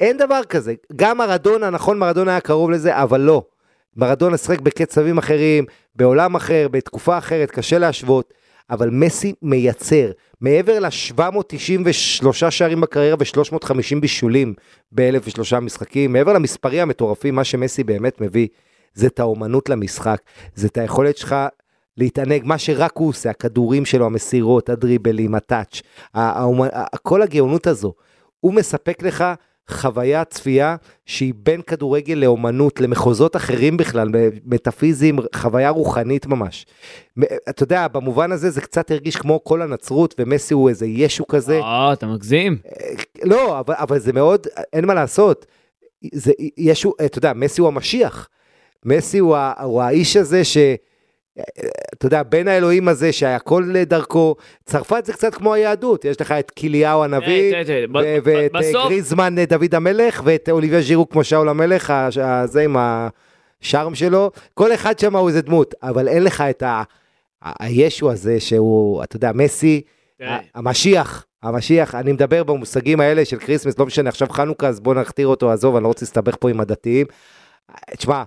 [0.00, 0.74] אין דבר כזה.
[0.96, 3.42] גם מרדונה, נכון, מרדונה היה קרוב לזה, אבל לא.
[3.96, 8.34] מרדונה שיחק בקצבים אחרים, בעולם אחר, בתקופה אחרת, קשה להשוות.
[8.70, 10.10] אבל מסי מייצר,
[10.44, 14.54] מעבר ל-793 שערים בקריירה ו-350 בישולים
[14.92, 18.48] ב-1003 משחקים, מעבר למספרים המטורפים, מה שמסי באמת מביא,
[18.94, 20.20] זה את האומנות למשחק,
[20.54, 21.36] זה את היכולת שלך
[21.96, 25.82] להתענג, מה שרק הוא עושה, הכדורים שלו, המסירות, הדריבלים, הטאץ',
[27.02, 27.92] כל הגאונות הזו,
[28.40, 29.24] הוא מספק לך
[29.70, 34.08] חוויה צפייה שהיא בין כדורגל לאומנות, למחוזות אחרים בכלל,
[34.44, 36.66] מטאפיזיים, חוויה רוחנית ממש.
[37.48, 41.60] אתה יודע, במובן הזה זה קצת הרגיש כמו כל הנצרות, ומסי הוא איזה ישו כזה.
[41.60, 42.56] אה, אתה מגזים.
[42.66, 42.94] אה,
[43.24, 45.46] לא, אבל, אבל זה מאוד, אין מה לעשות.
[46.12, 48.28] זה ישו, אתה יודע, מסי הוא המשיח.
[48.84, 50.56] מסי הוא, הוא האיש הזה ש...
[51.94, 56.50] אתה יודע, בין האלוהים הזה שהכל דרכו, צרפת זה קצת כמו היהדות, יש לך את
[56.50, 57.54] קיליהו הנביא,
[58.24, 61.92] ואת אה, גריזמן אה, דוד המלך, ואת אוליבייה ז'ירו כמו שאול המלך,
[62.44, 66.62] זה עם השארם שלו, כל אחד שם הוא איזה דמות, אבל אין לך את
[67.60, 69.82] הישו הזה שהוא, אתה יודע, מסי,
[70.54, 75.26] המשיח, המשיח, אני מדבר במושגים האלה של Christmas, לא משנה, עכשיו חנוכה, אז בוא נכתיר
[75.26, 77.06] אותו, עזוב, אני לא רוצה להסתבך פה עם הדתיים.
[77.96, 78.22] תשמע,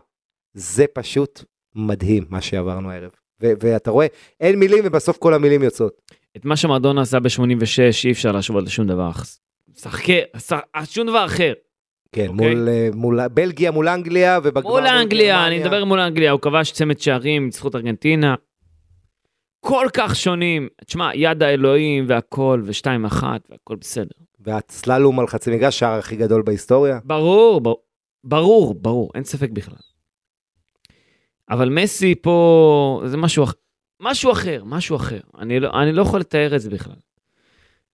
[0.54, 1.44] זה פשוט
[1.78, 3.10] מדהים מה שעברנו הערב.
[3.42, 4.08] ו- ואתה רואה,
[4.40, 6.02] אין מילים ובסוף כל המילים יוצאות.
[6.38, 9.12] את מה שמרדונה עשה ב-86 אי אפשר להשוות לשום דבר.
[9.76, 10.20] שחקי,
[10.86, 11.54] שום דבר אחר.
[12.12, 12.30] כן, okay.
[12.30, 12.56] אוקיי?
[12.56, 16.72] מול, אה, מול בלגיה, מול אנגליה, ובגמר מול אנגליה, אני מדבר מול אנגליה, הוא כבש
[16.72, 18.36] צמד שערים, זכות ארגנטינה.
[19.60, 20.68] כל כך שונים.
[20.86, 24.16] תשמע, יד האלוהים והכל, ושתיים אחת, והכל בסדר.
[24.40, 27.00] והצללום על חצי מגרש, שער הכי גדול בהיסטוריה.
[27.04, 27.84] ברור, ברור,
[28.24, 29.76] ברור, ברור, אין ספק בכלל.
[31.50, 33.46] אבל מסי פה זה משהו,
[34.02, 35.20] משהו אחר, משהו אחר.
[35.40, 36.96] אני לא, אני לא יכול לתאר את זה בכלל.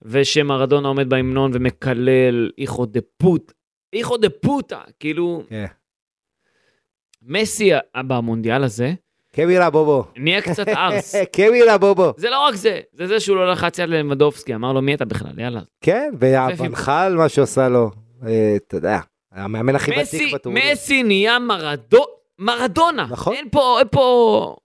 [0.02, 3.52] ושמרדונה עומד בהמנון ומקלל איכו דה פוט,
[3.94, 5.44] איכו דה פוטה, כאילו...
[5.50, 5.66] כן.
[7.22, 8.94] מסי במונדיאל הזה,
[9.36, 10.04] קמילה בובו.
[10.18, 11.16] נהיה קצת ארס.
[11.36, 12.14] קמילה בובו.
[12.18, 15.06] זה לא רק זה, זה זה שהוא לא לחץ יד למדובסקי, אמר לו מי אתה
[15.06, 15.62] בכלל, יאללה.
[15.82, 17.92] כן, והבנחל מה שעושה לו,
[18.28, 19.00] אה, אתה יודע,
[19.32, 20.64] המאמן הכי ותיק בטורניר.
[20.72, 22.06] מסי נהיה מרדו,
[22.46, 23.08] מרדונה.
[23.10, 23.34] נכון.
[23.34, 24.56] אין פה, אין פה...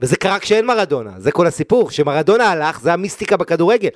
[0.00, 1.88] וזה קרה כשאין מרדונה, זה כל הסיפור.
[1.88, 3.88] כשמרדונה הלך, זה המיסטיקה בכדורגל.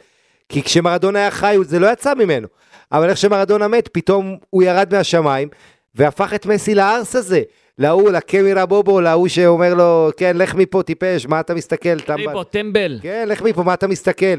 [0.48, 2.48] כי כשמרדונה היה חי, זה לא יצא ממנו.
[2.92, 5.48] אבל איך שמרדונה מת, פתאום הוא ירד מהשמיים,
[5.94, 7.42] והפך את מסי לארס הזה.
[7.78, 11.88] להוא, לקמירה בובו, להוא שאומר לו, כן, לך מפה, טיפש, מה אתה מסתכל?
[11.88, 12.98] לך מפה, טמבל.
[13.02, 14.36] כן, לך מפה, מה אתה מסתכל?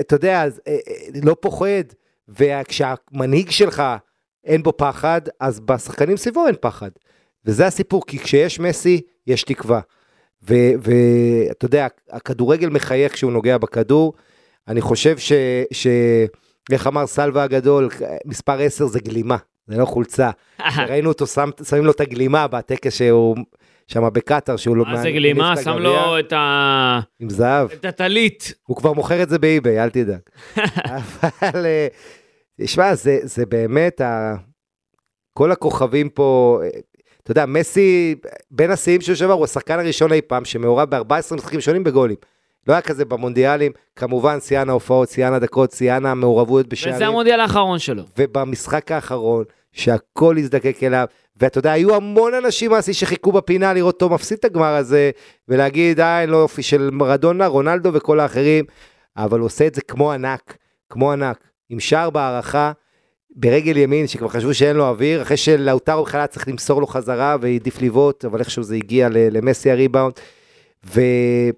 [0.00, 1.84] אתה יודע, אה, אה, לא פוחד,
[2.28, 3.82] וכשהמנהיג שלך
[4.44, 6.90] אין בו פחד, אז בשחקנים סביבו אין פחד.
[7.44, 9.80] וזה הסיפור, כי כשיש מסי, יש תקווה.
[10.42, 14.12] ואתה יודע, הכדורגל מחייך כשהוא נוגע בכדור.
[14.68, 15.32] אני חושב ש...
[15.72, 15.86] ש...
[16.72, 17.88] איך אמר סלווה הגדול,
[18.24, 19.36] מספר 10 זה גלימה,
[19.66, 20.30] זה לא חולצה.
[20.88, 23.36] ראינו אותו, שם, שמים לו את הגלימה בטקס שהוא
[23.86, 24.84] שם בקטאר, שהוא לא...
[24.84, 25.54] מה זה גלימה?
[25.64, 27.00] שם לו את ה...
[27.20, 27.70] עם זהב.
[27.72, 28.54] את הטלית.
[28.62, 30.20] הוא כבר מוכר את זה באי-ביי, אל תדאג.
[30.62, 31.88] אבל, אה,
[32.60, 34.34] תשמע, זה, זה באמת, ה...
[35.32, 36.60] כל הכוכבים פה,
[37.22, 38.14] אתה יודע, מסי,
[38.50, 42.16] בין השיאים של שבע, הוא השחקן הראשון אי פעם שמעורב ב-14 משחקים שונים בגולים.
[42.66, 46.96] לא היה כזה במונדיאלים, כמובן שיאן ההופעות, שיאן הדקות, שיאן המעורבות בשערים.
[46.96, 48.02] וזה המונדיאל האחרון שלו.
[48.18, 51.06] ובמשחק האחרון, שהכל הזדקק אליו,
[51.36, 55.10] ואתה יודע, היו המון אנשים אסי שחיכו בפינה לראות אותו מפסיד את הגמר הזה,
[55.48, 58.64] ולהגיד, אה, אין לו אופי של מרדונה, רונלדו וכל האחרים,
[59.16, 60.56] אבל הוא עושה את זה כמו ענק,
[60.90, 62.72] כמו ענק, עם שער בהערכה.
[63.36, 67.82] ברגל ימין, שכבר חשבו שאין לו אוויר, אחרי שלאוטרו בכלל צריך למסור לו חזרה והעדיף
[67.82, 70.12] לבעוט, אבל איכשהו זה הגיע למסי הריבאונד.
[70.84, 71.52] וזה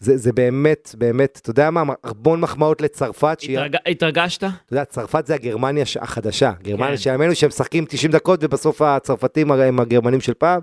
[0.00, 3.38] זה באמת, באמת, אתה יודע מה, המון מחמאות לצרפת.
[3.42, 3.76] התרג...
[3.76, 3.92] שהיא...
[3.92, 4.42] התרגשת?
[4.42, 6.96] אתה יודע, צרפת זה הגרמניה החדשה, גרמניה כן.
[6.96, 10.60] שיאמנו שהם משחקים 90 דקות ובסוף הצרפתים הם הגרמנים של פעם.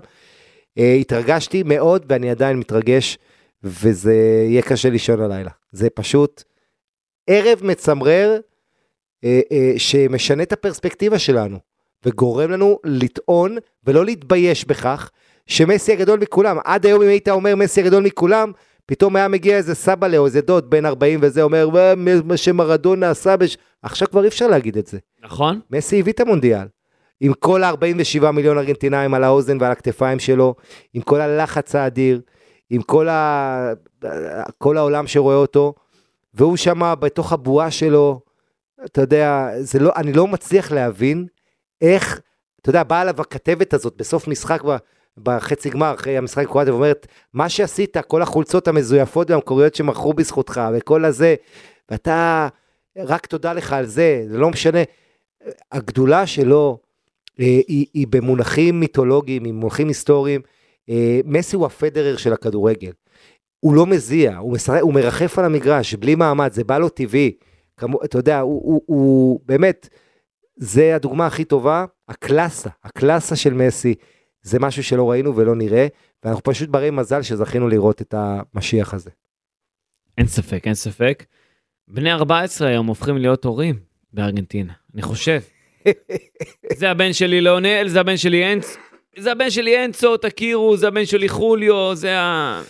[0.78, 3.18] Uh, התרגשתי מאוד ואני עדיין מתרגש,
[3.62, 4.14] וזה
[4.48, 5.50] יהיה קשה לישון הלילה.
[5.72, 6.42] זה פשוט
[7.26, 8.40] ערב מצמרר.
[9.24, 11.58] אה, אה, שמשנה את הפרספקטיבה שלנו,
[12.06, 13.56] וגורם לנו לטעון
[13.86, 15.10] ולא להתבייש בכך
[15.46, 16.56] שמסי הגדול מכולם.
[16.64, 18.52] עד היום אם היית אומר מסי הגדול מכולם,
[18.86, 21.94] פתאום היה מגיע איזה סבא או איזה דוד בן 40 וזה אומר, "מה-
[22.24, 23.56] מה שמרדונה עשה בש...
[23.82, 24.98] עכשיו כבר אי אפשר להגיד את זה.
[25.24, 25.60] נכון?
[25.70, 26.66] מסי הביא את המונדיאל.
[27.20, 30.54] עם כל ה-47 מיליון ארגנטינאים על האוזן ועל הכתפיים שלו,
[30.94, 32.20] עם כל הלחץ האדיר,
[32.70, 33.72] עם כל, ה...
[34.58, 35.74] כל העולם שרואה אותו,
[36.34, 38.20] והוא שם בתוך הבועה שלו,
[38.84, 41.26] אתה יודע, זה לא, אני לא מצליח להבין
[41.80, 42.20] איך,
[42.60, 44.76] אתה יודע, באה עליו הכתבת הזאת בסוף משחק ב-
[45.22, 50.60] בחצי גמר, אחרי המשחק עם קרואטיה, ואומרת, מה שעשית, כל החולצות המזויפות והמקוריות שמכרו בזכותך,
[50.74, 51.34] וכל הזה,
[51.90, 52.48] ואתה,
[52.96, 54.82] רק תודה לך על זה, זה לא משנה.
[55.72, 56.78] הגדולה שלו
[57.40, 60.40] אה, היא, היא במונחים מיתולוגיים, עם מונחים היסטוריים.
[60.88, 62.92] אה, מסי הוא הפדרר של הכדורגל.
[63.60, 67.32] הוא לא מזיע, הוא, משחק, הוא מרחף על המגרש, בלי מעמד, זה בא לו טבעי.
[67.78, 69.88] כמו, אתה יודע, הוא, הוא, הוא באמת,
[70.56, 73.94] זה הדוגמה הכי טובה, הקלאסה, הקלאסה של מסי,
[74.42, 75.86] זה משהו שלא ראינו ולא נראה,
[76.24, 79.10] ואנחנו פשוט ברי מזל שזכינו לראות את המשיח הזה.
[80.18, 81.24] אין ספק, אין ספק.
[81.88, 83.78] בני 14 היום הופכים להיות הורים
[84.12, 85.40] בארגנטינה, אני חושב.
[86.78, 88.76] זה הבן שלי לאונל, זה הבן שלי אנץ,
[89.18, 92.62] זה הבן שלי אנצו, תכירו, זה הבן שלי חוליו, זה ה...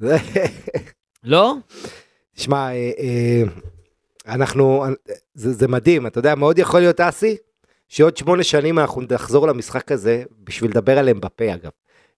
[1.24, 1.54] לא?
[2.34, 3.42] תשמע, אה, אה,
[4.26, 4.84] אנחנו,
[5.34, 7.36] זה, זה מדהים, אתה יודע, מאוד יכול להיות אסי,
[7.88, 11.70] שעוד שמונה שנים אנחנו נחזור למשחק הזה, בשביל לדבר עליהם בפה אגב.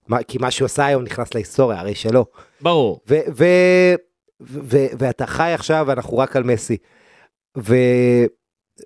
[0.07, 2.25] מה, כי מה שהוא עשה היום נכנס להיסטוריה, הרי שלא.
[2.61, 3.01] ברור.
[3.09, 3.45] ו, ו,
[4.41, 6.77] ו, ו, ואתה חי עכשיו, ואנחנו רק על מסי.
[7.57, 7.75] ו,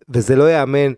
[0.10, 0.94] וזה לא ייאמן.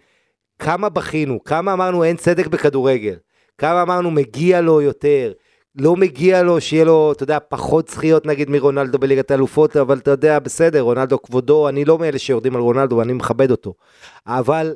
[0.60, 3.16] כמה בכינו, כמה אמרנו אין צדק בכדורגל,
[3.58, 5.34] כמה אמרנו מגיע לו יותר,
[5.78, 10.12] לא מגיע לו שיהיה לו, אתה יודע, פחות זכיות נגיד מרונלדו בליגת האלופות, אבל אתה
[10.12, 13.74] יודע, בסדר, רונלדו כבודו, אני לא מאלה שיורדים על רונלדו, אני מכבד אותו.
[14.28, 14.74] אבל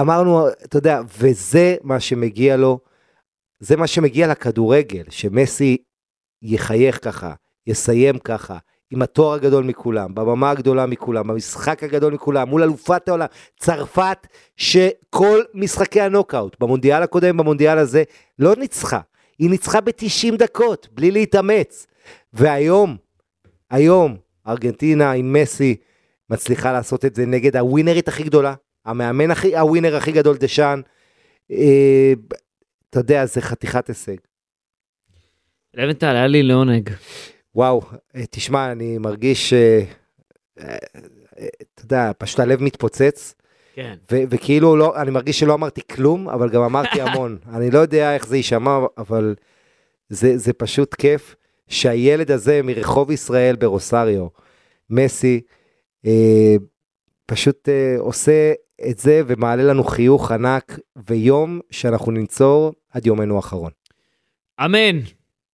[0.00, 2.78] אמרנו, אתה יודע, וזה מה שמגיע לו,
[3.60, 5.76] זה מה שמגיע לכדורגל, שמסי
[6.42, 7.34] יחייך ככה,
[7.66, 8.58] יסיים ככה,
[8.90, 13.26] עם התואר הגדול מכולם, בבמה הגדולה מכולם, במשחק הגדול מכולם, מול אלופת העולם,
[13.60, 14.26] צרפת,
[14.56, 18.02] שכל משחקי הנוקאוט, במונדיאל הקודם, במונדיאל הזה,
[18.38, 19.00] לא ניצחה.
[19.38, 21.86] היא ניצחה ב-90 דקות, בלי להתאמץ.
[22.32, 22.96] והיום,
[23.70, 24.16] היום,
[24.46, 25.76] ארגנטינה עם מסי
[26.30, 28.54] מצליחה לעשות את זה נגד הווינרית הכי גדולה,
[28.84, 30.80] המאמן הכי, הווינר הכי גדול דשאן.
[31.50, 32.12] אה,
[32.90, 34.16] אתה יודע, זה חתיכת הישג.
[35.74, 36.90] לבנטל, היה לי לעונג.
[37.54, 37.82] וואו,
[38.16, 39.84] אה, תשמע, אני מרגיש, אה,
[40.60, 40.76] אה,
[41.74, 43.34] אתה יודע, פשוט הלב מתפוצץ,
[43.74, 43.94] כן.
[44.12, 47.38] ו- וכאילו לא, אני מרגיש שלא אמרתי כלום, אבל גם אמרתי המון.
[47.54, 49.34] אני לא יודע איך זה יישמע, אבל
[50.08, 51.34] זה, זה פשוט כיף
[51.68, 54.26] שהילד הזה מרחוב ישראל ברוסריו,
[54.90, 55.40] מסי,
[56.06, 56.54] אה,
[57.26, 58.52] פשוט אה, עושה
[58.90, 63.70] את זה ומעלה לנו חיוך ענק, ויום שאנחנו ננצור עד יומנו האחרון.
[64.64, 64.98] אמן.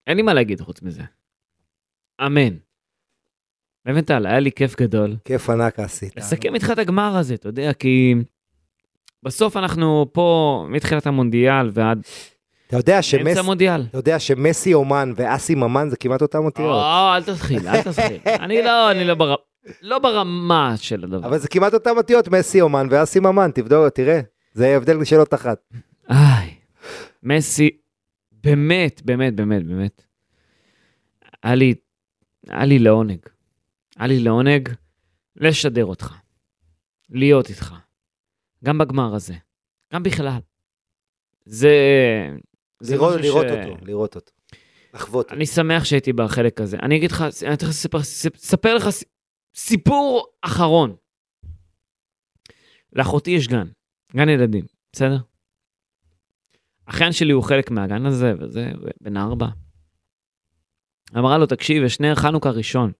[0.08, 1.02] אין לי מה להגיד חוץ מזה.
[2.26, 2.67] אמן.
[3.88, 5.16] לבנטל, היה לי כיף גדול.
[5.26, 6.18] כיף ענק עשית.
[6.18, 8.16] לסכם איתך את הגמר הזה, אתה יודע, כי
[9.24, 12.02] בסוף אנחנו פה מתחילת המונדיאל ועד
[12.68, 13.40] אתה יודע אמצע שמסי...
[13.40, 13.82] המונדיאל.
[13.82, 16.76] אתה יודע שמסי אומן ואסי ממן זה כמעט אותם אותיות.
[16.76, 18.20] או, אל תתחיל, אל תתחיל.
[18.46, 19.36] אני לא, אני לא בר...
[19.82, 21.28] לא ברמה של הדבר.
[21.28, 24.20] אבל זה כמעט אותם אותיות, מסי אומן ואסי ממן, תבדוק, תראה.
[24.54, 25.58] זה הבדל של אות אחת.
[26.10, 26.54] איי,
[27.24, 27.70] מסי,
[28.44, 30.04] באמת, באמת, באמת, באמת.
[31.44, 31.74] היה לי,
[32.48, 33.20] היה לי לעונג.
[33.98, 34.70] היה לי לעונג
[35.36, 36.14] לשדר אותך,
[37.10, 37.76] להיות איתך,
[38.64, 39.34] גם בגמר הזה,
[39.94, 40.40] גם בכלל.
[41.46, 41.70] זה...
[42.80, 44.32] זה לראות משהו לראות ש- אותו, לראות אותו.
[44.94, 45.32] לחוות.
[45.32, 46.78] אני שמח שהייתי בחלק הזה.
[46.82, 48.86] אני אגיד לך, אני צריך לספר, לספר לך
[49.56, 50.96] סיפור אחרון.
[52.94, 53.68] לאחותי יש גן,
[54.16, 55.18] גן ילדים, בסדר?
[56.86, 58.72] אחיין שלי הוא חלק מהגן הזה, וזה,
[59.02, 59.48] בן ארבע.
[61.18, 62.92] אמרה לו, תקשיב, יש נר חנוכה ראשון.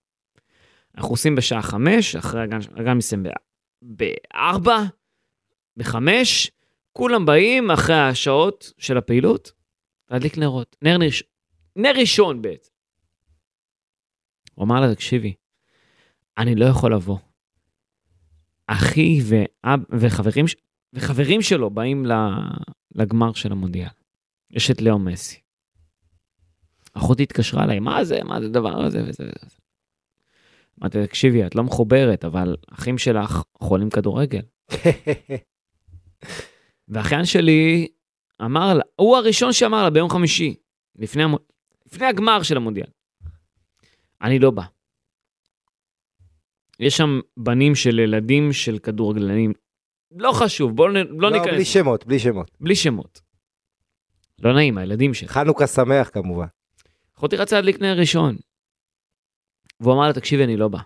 [0.98, 3.26] אנחנו עושים בשעה חמש, אחרי הגן, הגן מסיים
[3.82, 4.78] בארבע,
[5.76, 6.50] בחמש,
[6.92, 9.52] כולם באים אחרי השעות של הפעילות,
[10.10, 10.76] להדליק נרות.
[10.82, 11.08] נר, נר,
[11.76, 12.70] נר ראשון בעצם.
[14.54, 15.34] הוא אמר לה, תקשיבי,
[16.38, 17.18] אני לא יכול לבוא.
[18.66, 20.44] אחי ואב, וחברים,
[20.92, 22.06] וחברים שלו באים
[22.94, 23.88] לגמר של המונדיאל.
[24.50, 25.40] יש את לאו מסי.
[26.92, 29.58] אחותי התקשרה אליי, מה זה, מה זה הדבר הזה וזה וזה.
[30.82, 34.42] אמרתי, תקשיבי, את לא מחוברת, אבל אחים שלך חולים כדורגל.
[36.88, 37.88] והאחיין שלי
[38.44, 40.54] אמר לה, הוא הראשון שאמר לה ביום חמישי,
[40.98, 41.38] לפני, המו...
[41.86, 42.88] לפני הגמר של המונדיאל.
[44.22, 44.62] אני לא בא.
[46.80, 49.52] יש שם בנים של ילדים של כדורגלנים.
[50.10, 50.88] לא חשוב, בואו.
[50.88, 51.54] לא, לא, ניכנס.
[51.54, 52.50] בלי שמות, בלי שמות.
[52.60, 53.20] בלי שמות.
[54.38, 55.28] לא נעים, הילדים שלי.
[55.28, 56.46] חנוכה שמח כמובן.
[57.18, 58.36] אחותי רצה להדליק נר ראשון.
[59.80, 60.78] והוא אמר לה, תקשיבי, אני לא בא.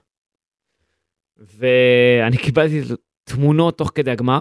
[1.37, 2.81] ואני קיבלתי
[3.25, 4.39] תמונות תוך כדי הגמר.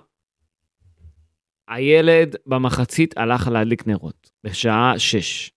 [1.68, 5.52] הילד במחצית הלך להדליק נרות, בשעה 6.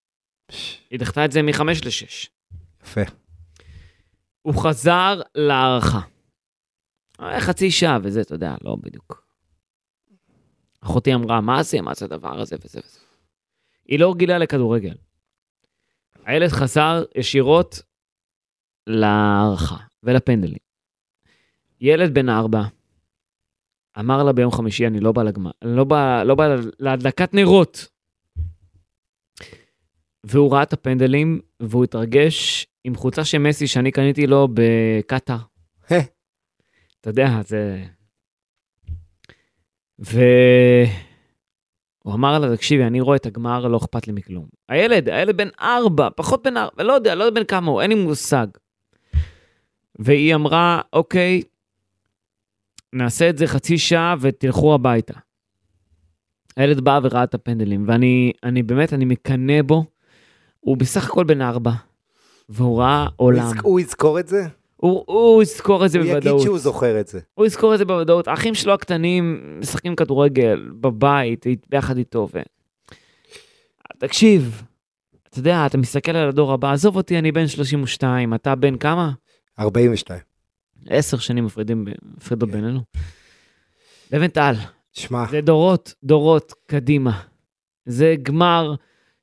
[0.90, 2.28] היא דחתה את זה מ-5 ל-6.
[2.82, 3.00] יפה.
[4.42, 6.00] הוא חזר להערכה.
[7.18, 9.24] היה חצי שעה וזה, אתה יודע, לא בדיוק.
[10.80, 12.98] אחותי אמרה, מה זה, מה זה הדבר הזה וזה וזה.
[13.86, 14.94] היא לא רגילה לכדורגל.
[16.24, 17.82] הילד חזר ישירות
[18.86, 20.58] להערכה ולפנדלים.
[21.80, 22.62] ילד בן ארבע
[23.98, 27.88] אמר לה ביום חמישי, אני לא בא לגמר, לא בא, לא בא להדלקת נרות.
[30.24, 35.38] והוא ראה את הפנדלים, והוא התרגש עם חולצה של מסי שאני קניתי לו בקטאר.
[37.00, 37.84] אתה יודע, זה...
[39.98, 40.14] והוא
[42.14, 44.46] אמר לה, תקשיבי, אני רואה את הגמר, לא אכפת לי מכלום.
[44.68, 47.90] הילד, הילד בן ארבע, פחות בן ארבע, לא יודע, לא יודע בן כמה הוא, אין
[47.90, 48.46] לי מושג.
[49.98, 51.42] והיא אמרה, אוקיי,
[52.92, 55.14] נעשה את זה חצי שעה ותלכו הביתה.
[56.56, 59.84] הילד בא וראה את הפנדלים, ואני אני באמת, אני מקנא בו.
[60.60, 61.72] הוא בסך הכל בן ארבע,
[62.48, 63.52] והוא ראה עולם.
[63.62, 64.46] הוא יזכור את זה?
[64.76, 66.34] הוא, הוא יזכור את זה הוא בוודאות.
[66.34, 67.20] יגיד שהוא זוכר את זה.
[67.34, 68.28] הוא יזכור את זה בוודאות.
[68.28, 72.28] האחים שלו הקטנים משחקים כדורגל בבית, ביחד איתו.
[72.34, 72.40] ו...
[73.98, 74.62] תקשיב,
[75.28, 79.12] אתה יודע, אתה מסתכל על הדור הבא, עזוב אותי, אני בן 32, אתה בן כמה?
[79.58, 80.20] 42.
[80.88, 81.84] עשר שנים מפרידים,
[82.16, 82.56] מפרידות כן.
[82.56, 82.80] בינינו.
[84.12, 84.54] לבנטל,
[84.92, 87.20] שמע, זה דורות, דורות קדימה.
[87.86, 88.74] זה גמר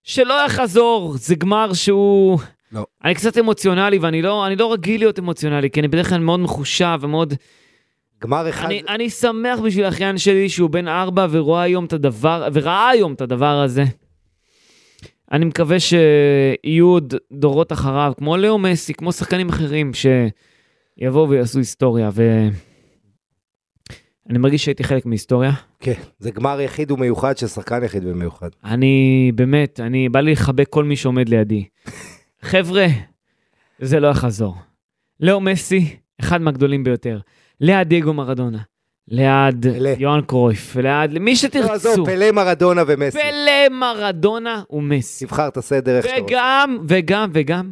[0.04, 2.40] שלא יחזור, זה גמר שהוא...
[2.72, 2.86] לא.
[3.04, 7.00] אני קצת אמוציונלי, ואני לא, לא רגיל להיות אמוציונלי, כי אני בדרך כלל מאוד מחושב
[7.02, 7.34] ומאוד...
[8.22, 12.48] גמר אחד, אני, אני שמח בשביל האחיין שלי שהוא בן ארבע ורואה היום את הדבר,
[12.54, 13.84] וראה היום את הדבר הזה.
[15.32, 22.10] אני מקווה שיהיו עוד דורות אחריו, כמו לאו מסי, כמו שחקנים אחרים, שיבואו ויעשו היסטוריה,
[22.14, 22.52] ואני
[24.38, 25.52] מרגיש שהייתי חלק מהיסטוריה.
[25.80, 28.50] כן, זה גמר יחיד ומיוחד של שחקן יחיד ומיוחד.
[28.64, 31.66] אני באמת, אני, בא לי לחבק כל מי שעומד לידי.
[32.42, 32.86] חבר'ה,
[33.80, 34.56] זה לא יחזור.
[35.20, 37.20] לאו מסי, אחד מהגדולים ביותר.
[37.62, 38.60] ליד דייגו מרדונה.
[39.12, 39.94] ליד פלה.
[39.98, 41.74] יוהאן קרויף, ליד מי לא, שתרצו.
[41.74, 43.20] עזוב, פלא מרדונה ומסי.
[43.20, 45.26] פלא מרדונה ומסי.
[45.26, 46.34] תבחר את הסדר איך שאתה רוצה.
[46.34, 47.72] וגם, וגם, וגם,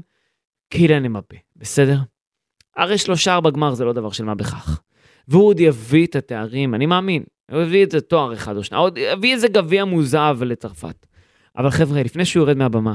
[0.70, 1.98] קיליאן אמפה, בסדר?
[2.78, 4.80] הרי שלושה ארבע גמר זה לא דבר של מה בכך.
[5.28, 7.24] והוא עוד יביא את התארים, אני מאמין.
[7.52, 11.06] הוא יביא את זה תואר אחד או שניים, עוד יביא איזה גביע מוזב לצרפת.
[11.58, 12.94] אבל חבר'ה, לפני שהוא יורד מהבמה,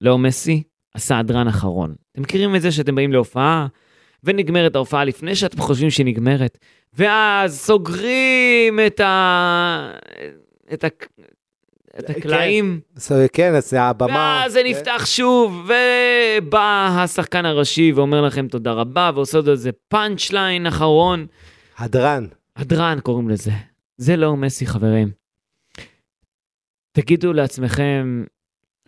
[0.00, 0.62] לאו מסי
[1.10, 1.94] הדרן אחרון.
[2.12, 3.66] אתם מכירים את זה שאתם באים להופעה,
[4.24, 6.58] ונגמרת ההופעה לפני שאתם חושבים שהיא נגמרת,
[6.94, 9.92] ואז סוגרים את ה...
[10.72, 10.88] את ה...
[11.98, 12.80] את הקלעים.
[12.96, 14.40] אז, כן, אז הבמה...
[14.42, 14.70] ואז זה כן.
[14.70, 21.26] נפתח שוב, ובא השחקן הראשי ואומר לכם תודה רבה, ועושה עוד איזה פאנצ' ליין אחרון.
[21.78, 22.26] הדרן.
[22.56, 23.50] הדרן קוראים לזה.
[23.96, 25.10] זה לא מסי, חברים.
[26.92, 28.24] תגידו לעצמכם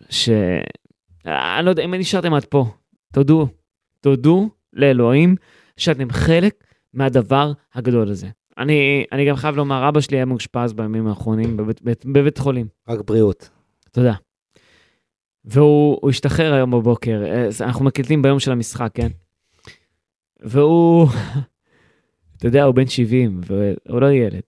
[0.09, 0.29] ש...
[1.25, 2.65] אני לא יודע, אם נשארתם עד פה,
[3.13, 3.47] תודו,
[4.01, 5.35] תודו לאלוהים
[5.77, 6.63] שאתם חלק
[6.93, 8.27] מהדבר הגדול הזה.
[8.57, 12.67] אני, אני גם חייב לומר, אבא שלי היה מאושפז בימים האחרונים בבית, בבית, בבית חולים.
[12.87, 13.49] רק בריאות.
[13.91, 14.13] תודה.
[15.45, 19.07] והוא הוא השתחרר היום בבוקר, אה, אנחנו מקליטים ביום של המשחק, כן?
[20.39, 21.07] והוא,
[22.37, 24.41] אתה יודע, הוא בן 70, והוא לא ילד.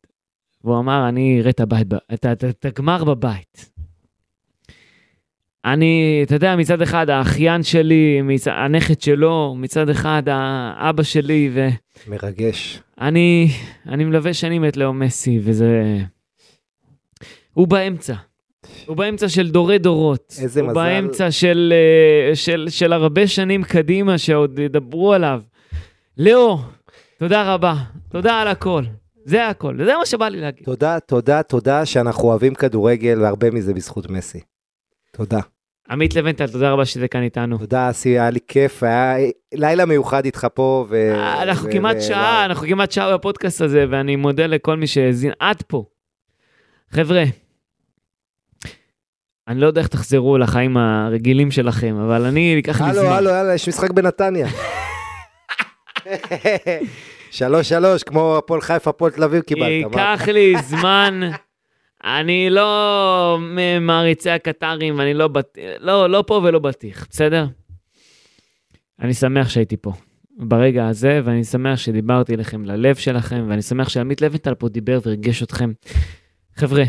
[0.63, 3.76] והוא אמר, אני אראה את הבית, את, את, את הגמר בבית.
[5.73, 11.49] אני, אתה יודע, מצד אחד האחיין שלי, מצד, הנכד שלו, מצד אחד האבא שלי,
[12.07, 12.81] מרגש.
[12.97, 13.49] ואני
[13.87, 15.97] אני מלווה שנים את לאו מסי, וזה...
[17.53, 18.13] הוא באמצע.
[18.85, 20.35] הוא באמצע של דורי דורות.
[20.41, 20.79] איזה הוא מזל.
[20.79, 25.41] באמצע של, אה, של, של הרבה שנים קדימה שעוד ידברו עליו.
[26.17, 26.57] לאו,
[27.19, 27.75] תודה רבה.
[28.09, 28.83] תודה על הכל.
[29.25, 29.77] זה הכל.
[29.85, 30.65] זה מה שבא לי להגיד.
[30.65, 34.39] תודה, תודה, תודה שאנחנו אוהבים כדורגל, והרבה מזה בזכות מסי.
[35.13, 35.39] תודה.
[35.89, 37.57] עמית לבנטל, תודה רבה שזה כאן איתנו.
[37.57, 39.15] תודה, אסי, היה לי כיף, היה
[39.53, 40.85] לילה מיוחד איתך פה.
[40.89, 41.13] ו...
[41.41, 42.45] אנחנו ו- כמעט ו- שעה.
[42.45, 45.85] אנחנו כמעט שעה בפודקאסט הזה, ואני מודה לכל מי שהאזין עד פה.
[46.91, 47.23] חבר'ה,
[49.47, 53.11] אני לא יודע איך תחזרו לחיים הרגילים שלכם, אבל אני, ייקח לי הלו, זמן.
[53.11, 54.47] הלו, יאללה, יש משחק בנתניה.
[57.31, 59.69] שלוש שלוש, כמו הפועל חיפה, הפועל תל אביב קיבלת.
[59.69, 61.19] ייקח לי זמן.
[62.03, 65.57] אני לא ממעריצי הקטרים, אני לא, בת...
[65.79, 67.45] לא, לא פה ולא בטיח, בסדר?
[68.99, 69.91] אני שמח שהייתי פה
[70.37, 75.43] ברגע הזה, ואני שמח שדיברתי אליכם ללב שלכם, ואני שמח שעמית לבנטל פה דיבר וריגש
[75.43, 75.71] אתכם.
[76.55, 76.83] חבר'ה,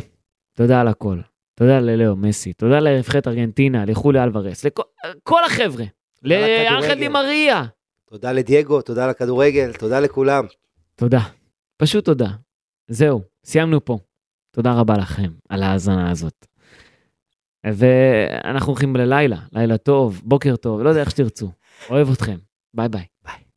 [0.57, 1.19] תודה על הכל.
[1.55, 4.83] תודה ללאו מסי, תודה לנבחרת ארגנטינה, לחולי אלוורס, לכל
[5.23, 5.85] כל החבר'ה.
[6.23, 6.65] לכדורגל.
[6.71, 7.65] לאנחל די מריה.
[8.11, 10.45] תודה לדייגו, תודה לכדורגל, תודה לכולם.
[10.97, 11.21] תודה.
[11.77, 12.29] פשוט תודה.
[12.89, 13.99] זהו, סיימנו פה.
[14.59, 16.47] תודה רבה לכם על ההאזנה הזאת.
[17.67, 21.51] ואנחנו הולכים ללילה, לילה טוב, בוקר טוב, לא יודע איך שתרצו.
[21.91, 22.39] אוהב אתכם.
[22.75, 23.05] ביי ביי.
[23.25, 23.48] ביי.